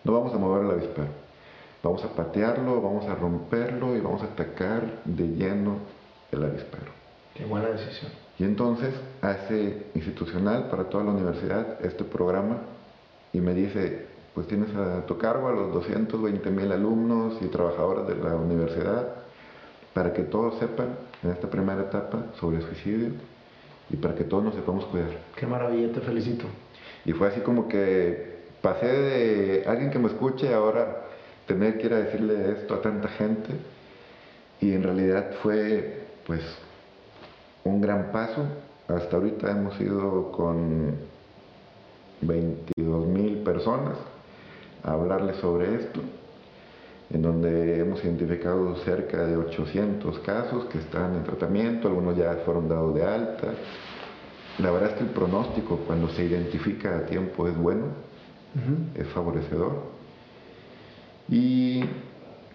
[0.04, 1.08] no vamos a mover el avispero,
[1.84, 5.76] vamos a patearlo, vamos a romperlo y vamos a atacar de lleno
[6.32, 6.90] el avispero.
[7.34, 8.10] Qué buena decisión.
[8.38, 12.62] Y entonces hace institucional para toda la universidad este programa
[13.32, 18.08] y me dice, pues tienes a tu cargo a los 220 mil alumnos y trabajadores
[18.08, 19.08] de la universidad
[19.92, 23.10] para que todos sepan en esta primera etapa sobre suicidio
[23.90, 25.10] y para que todos nos sepamos cuidar.
[25.36, 26.46] Qué maravilla, te felicito.
[27.04, 31.03] Y fue así como que pasé de alguien que me escuche ahora
[31.46, 33.50] tener que ir a decirle esto a tanta gente
[34.60, 36.40] y en realidad fue pues
[37.64, 38.44] un gran paso.
[38.88, 40.94] Hasta ahorita hemos ido con
[42.20, 43.96] 22 mil personas
[44.82, 46.00] a hablarles sobre esto,
[47.10, 52.68] en donde hemos identificado cerca de 800 casos que están en tratamiento, algunos ya fueron
[52.68, 53.48] dados de alta.
[54.58, 57.86] La verdad es que el pronóstico cuando se identifica a tiempo es bueno,
[58.94, 59.93] es favorecedor.
[61.28, 61.84] Y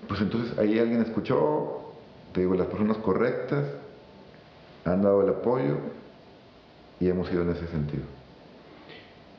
[0.07, 1.93] pues entonces ahí alguien escuchó,
[2.34, 3.65] te digo, las personas correctas
[4.86, 5.78] han dado el apoyo
[6.99, 8.03] y hemos ido en ese sentido.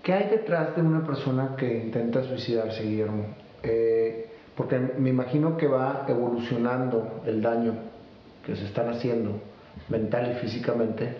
[0.02, 3.26] ¿Qué hay detrás de una persona que intenta suicidarse, Guillermo?
[3.62, 7.74] Eh, porque me imagino que va evolucionando el daño
[8.44, 9.40] que se están haciendo
[9.88, 11.16] mental y físicamente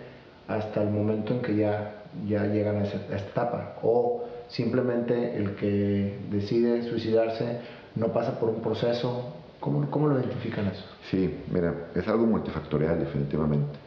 [0.47, 3.75] hasta el momento en que ya, ya llegan a, esa, esta etapa.
[3.83, 7.59] O simplemente el que decide suicidarse
[7.95, 9.35] no pasa por un proceso.
[9.59, 10.83] ¿Cómo, cómo lo identifican eso?
[11.09, 13.77] Sí, mira, es algo multifactorial definitivamente.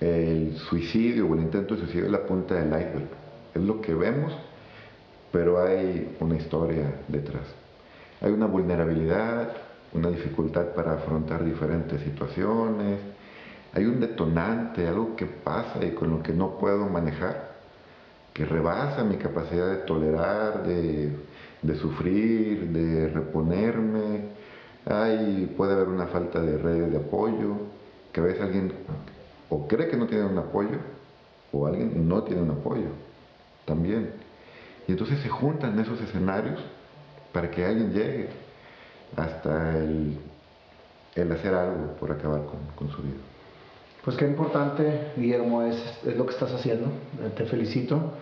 [0.00, 3.26] El suicidio o el intento de suicidio es la punta del iceberg
[3.56, 4.32] es lo que vemos,
[5.32, 7.44] pero hay una historia detrás.
[8.20, 9.48] Hay una vulnerabilidad,
[9.92, 13.00] una dificultad para afrontar diferentes situaciones,
[13.72, 17.56] hay un detonante, algo que pasa y con lo que no puedo manejar,
[18.32, 21.10] que rebasa mi capacidad de tolerar, de,
[21.80, 24.36] sufrir, de reponerme.
[24.84, 27.56] Hay, puede haber una falta de redes de apoyo,
[28.12, 28.72] que a veces alguien
[29.48, 30.78] o cree que no tiene un apoyo,
[31.52, 32.88] o alguien no tiene un apoyo
[33.64, 34.10] también.
[34.88, 36.60] Y entonces se juntan esos escenarios
[37.32, 38.28] para que alguien llegue
[39.16, 40.18] hasta el,
[41.14, 42.42] el hacer algo por acabar
[42.76, 43.16] con, su vida.
[44.04, 45.76] Pues qué importante, Guillermo, es,
[46.06, 46.88] es, lo que estás haciendo.
[47.36, 48.12] Te felicito.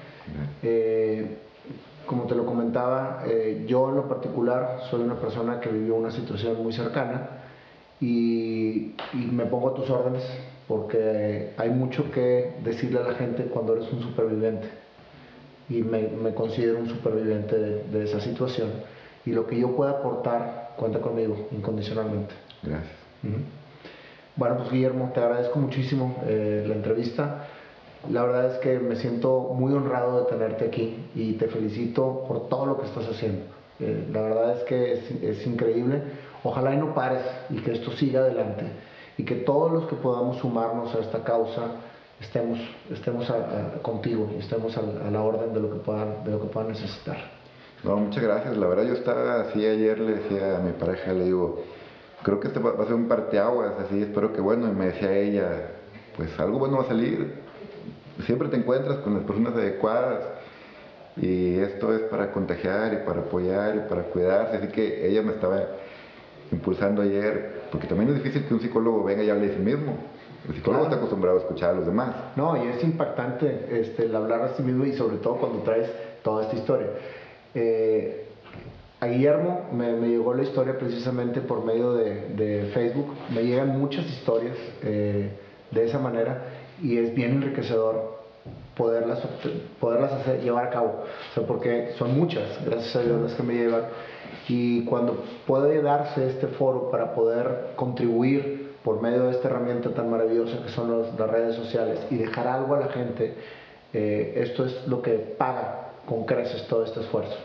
[0.62, 1.38] Eh,
[2.06, 6.10] como te lo comentaba, eh, yo en lo particular soy una persona que vivió una
[6.10, 7.28] situación muy cercana
[8.00, 10.24] y, y, me pongo a tus órdenes
[10.66, 14.68] porque hay mucho que decirle a la gente cuando eres un superviviente
[15.68, 18.70] y me, me considero un superviviente de, esa situación.
[19.24, 22.34] Y lo que yo pueda aportar, cuenta conmigo incondicionalmente.
[22.62, 22.92] Gracias.
[24.36, 27.46] Bueno, pues Guillermo, te agradezco muchísimo eh, la entrevista.
[28.10, 32.48] La verdad es que me siento muy honrado de tenerte aquí y te felicito por
[32.48, 33.44] todo lo que estás haciendo.
[33.80, 34.92] Eh, la verdad es que
[35.30, 36.02] es, increíble.
[36.42, 38.64] Ojalá no pares y que esto siga adelante
[39.16, 41.76] y que todos los que podamos sumarnos a esta causa
[42.20, 42.58] estemos,
[42.90, 43.32] estemos
[43.82, 47.16] contigo y estemos a, la orden de lo, que puedan, de lo que puedan necesitar.
[47.82, 48.56] No, muchas gracias.
[48.56, 51.62] La verdad yo estaba así ayer, le decía a mi pareja, le digo,
[52.22, 55.12] creo que este va a ser un parteaguas, así, espero que bueno, y me decía
[55.12, 55.70] ella,
[56.16, 57.43] pues algo bueno va a salir.
[58.26, 60.20] Siempre te encuentras con las personas adecuadas
[61.16, 64.56] y esto es para contagiar y para apoyar y para cuidarse.
[64.56, 65.60] Así que ella me estaba
[66.50, 69.96] impulsando ayer, porque también es difícil que un psicólogo venga y hable de sí mismo.
[70.48, 72.14] El psicólogo está acostumbrado a escuchar a los demás.
[72.36, 75.90] No, y es impactante este, el hablar a sí mismo y sobre todo cuando traes
[76.22, 76.88] toda esta historia.
[77.54, 78.26] Eh,
[79.00, 83.14] a Guillermo me, llegó la historia precisamente por medio de, Facebook.
[83.34, 85.30] Me llegan muchas historias eh,
[85.70, 86.53] de esa manera
[86.84, 88.18] y es bien enriquecedor
[88.76, 89.20] poderlas,
[89.80, 91.04] poderlas hacer, llevar a cabo.
[91.30, 93.84] O sea, porque son muchas, gracias a Dios, las que me llevan.
[94.48, 100.10] Y cuando puede darse este foro para poder contribuir por medio de esta herramienta tan
[100.10, 103.34] maravillosa que son las redes sociales y dejar algo a la gente,
[103.94, 107.36] eh, esto es lo que paga con creces todo este esfuerzo.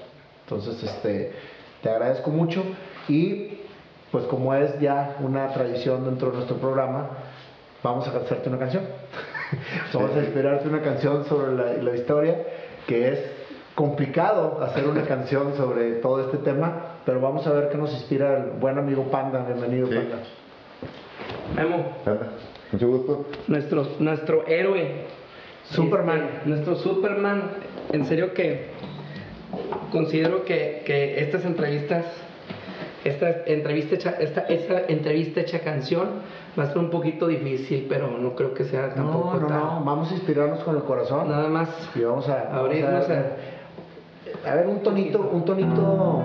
[0.44, 1.32] Entonces, este,
[1.82, 2.62] te agradezco mucho
[3.08, 3.60] y
[4.12, 7.10] pues como es ya una tradición dentro de nuestro programa,
[7.84, 8.84] vamos a hacerte una canción.
[9.94, 12.38] vamos a inspirarte una canción sobre la, la historia,
[12.88, 13.20] que es
[13.76, 18.38] complicado hacer una canción sobre todo este tema, pero vamos a ver qué nos inspira
[18.38, 19.46] el buen amigo Panda.
[19.46, 20.20] Bienvenido, Panda.
[21.56, 21.86] Memo.
[22.72, 23.26] Mucho gusto.
[23.48, 25.06] Nuestro, nuestro héroe.
[25.72, 26.30] Superman.
[26.38, 27.52] Este, nuestro Superman.
[27.92, 28.68] En serio que
[29.92, 32.06] considero que, que estas entrevistas,
[33.04, 36.08] esta entrevista hecha, esta, esta entrevista hecha canción
[36.58, 39.84] va a ser un poquito difícil, pero no creo que sea tampoco no, no, No,
[39.86, 41.30] vamos a inspirarnos con el corazón.
[41.30, 41.70] Nada más.
[41.96, 46.24] Y vamos a abrirnos a, a, ver un tonito, un tonito.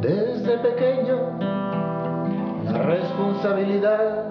[0.00, 1.38] Desde pequeño
[2.72, 4.26] la responsabilidad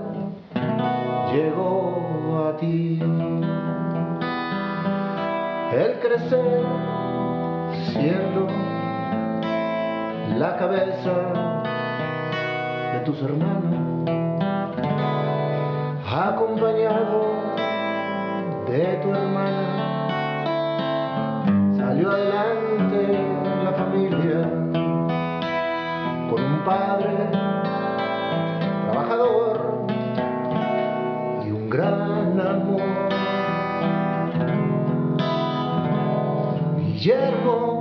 [1.32, 3.00] llegó a ti.
[5.74, 6.97] El crecer
[7.94, 8.48] siendo
[10.38, 11.14] la cabeza
[12.94, 14.10] de tus hermanos,
[16.06, 17.22] acompañado
[18.68, 19.64] de tu hermana,
[21.78, 23.20] salió adelante
[23.64, 24.42] la familia
[26.30, 27.30] con un padre
[28.90, 29.88] trabajador
[31.46, 32.82] y un gran amor.
[36.78, 37.77] Guillermo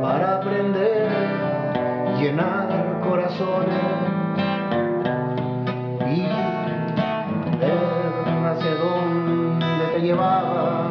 [0.00, 1.08] para aprender,
[2.16, 3.74] llenar corazones
[6.06, 6.22] y
[7.58, 10.90] ver hacia dónde te llevaba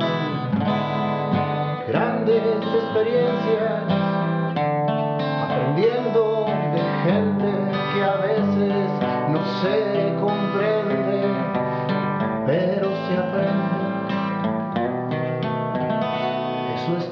[1.88, 2.44] grandes
[2.76, 3.81] experiencias,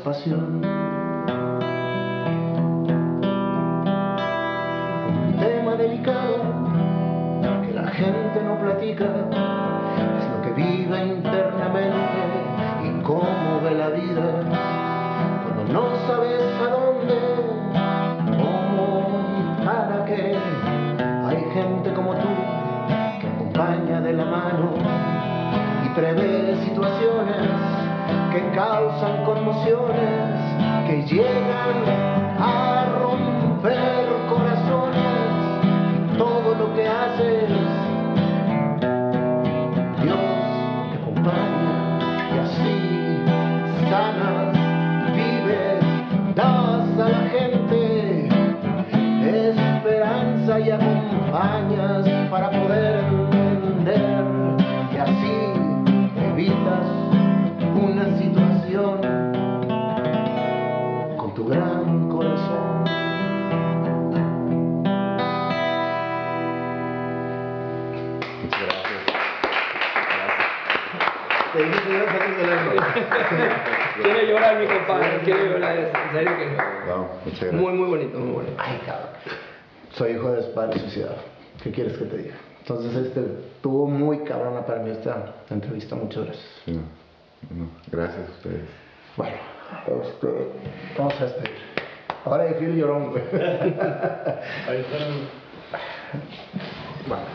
[0.09, 0.61] Un
[5.37, 6.41] tema delicado
[7.63, 9.05] que la gente no platica.
[9.05, 11.95] Es lo que vive internamente
[12.85, 14.41] y cómo ve la vida.
[15.43, 16.78] Cuando no sabes a
[28.99, 32.08] causan conmociones, que llegan
[74.01, 76.45] Quiero llorar, mi compadre, quiero llorar, en serio que
[76.87, 77.53] no, muchas gracias.
[77.53, 78.55] Muy, muy bonito, muy bonito.
[78.57, 79.09] Ay, cabrón.
[79.91, 81.17] Soy hijo de padre suicidado.
[81.61, 82.35] ¿Qué quieres que te diga?
[82.59, 83.21] Entonces, este,
[83.61, 85.95] tuvo muy cabrona para mí esta entrevista.
[85.95, 86.61] Muchas gracias.
[86.65, 86.79] Sí.
[87.91, 88.69] Gracias a ustedes.
[89.17, 89.35] Bueno,
[90.03, 90.27] este,
[90.97, 91.51] vamos a este.
[92.25, 93.23] Ahora hay feel llorón, güey.
[93.33, 95.07] Ahí está.
[97.07, 97.25] Bueno.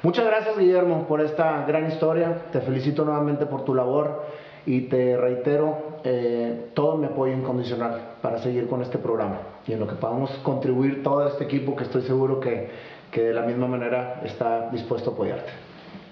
[0.00, 2.44] Muchas gracias Guillermo por esta gran historia.
[2.52, 4.22] Te felicito nuevamente por tu labor
[4.64, 9.80] y te reitero eh, todo mi apoyo incondicional para seguir con este programa y en
[9.80, 12.70] lo que podamos contribuir todo este equipo que estoy seguro que,
[13.10, 15.50] que de la misma manera está dispuesto a apoyarte.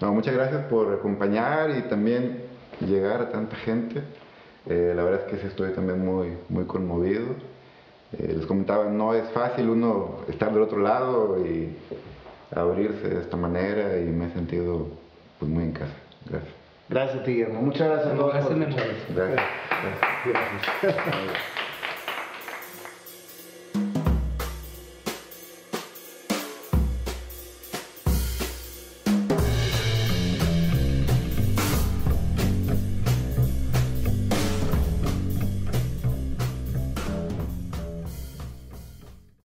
[0.00, 2.42] No, muchas gracias por acompañar y también
[2.80, 4.02] llegar a tanta gente.
[4.68, 7.26] Eh, la verdad es que sí estoy también muy, muy conmovido.
[8.18, 11.76] Eh, les comentaba, no es fácil uno estar del otro lado y
[12.54, 14.88] abrirse de esta manera y me he sentido
[15.38, 15.94] pues, muy en casa.
[16.28, 16.54] Gracias.
[16.88, 17.62] Gracias, Guillermo.
[17.62, 18.32] Muchas gracias a todos.
[18.32, 19.16] Gracias, por.
[19.16, 19.42] Gracias.
[20.24, 21.65] Gracias.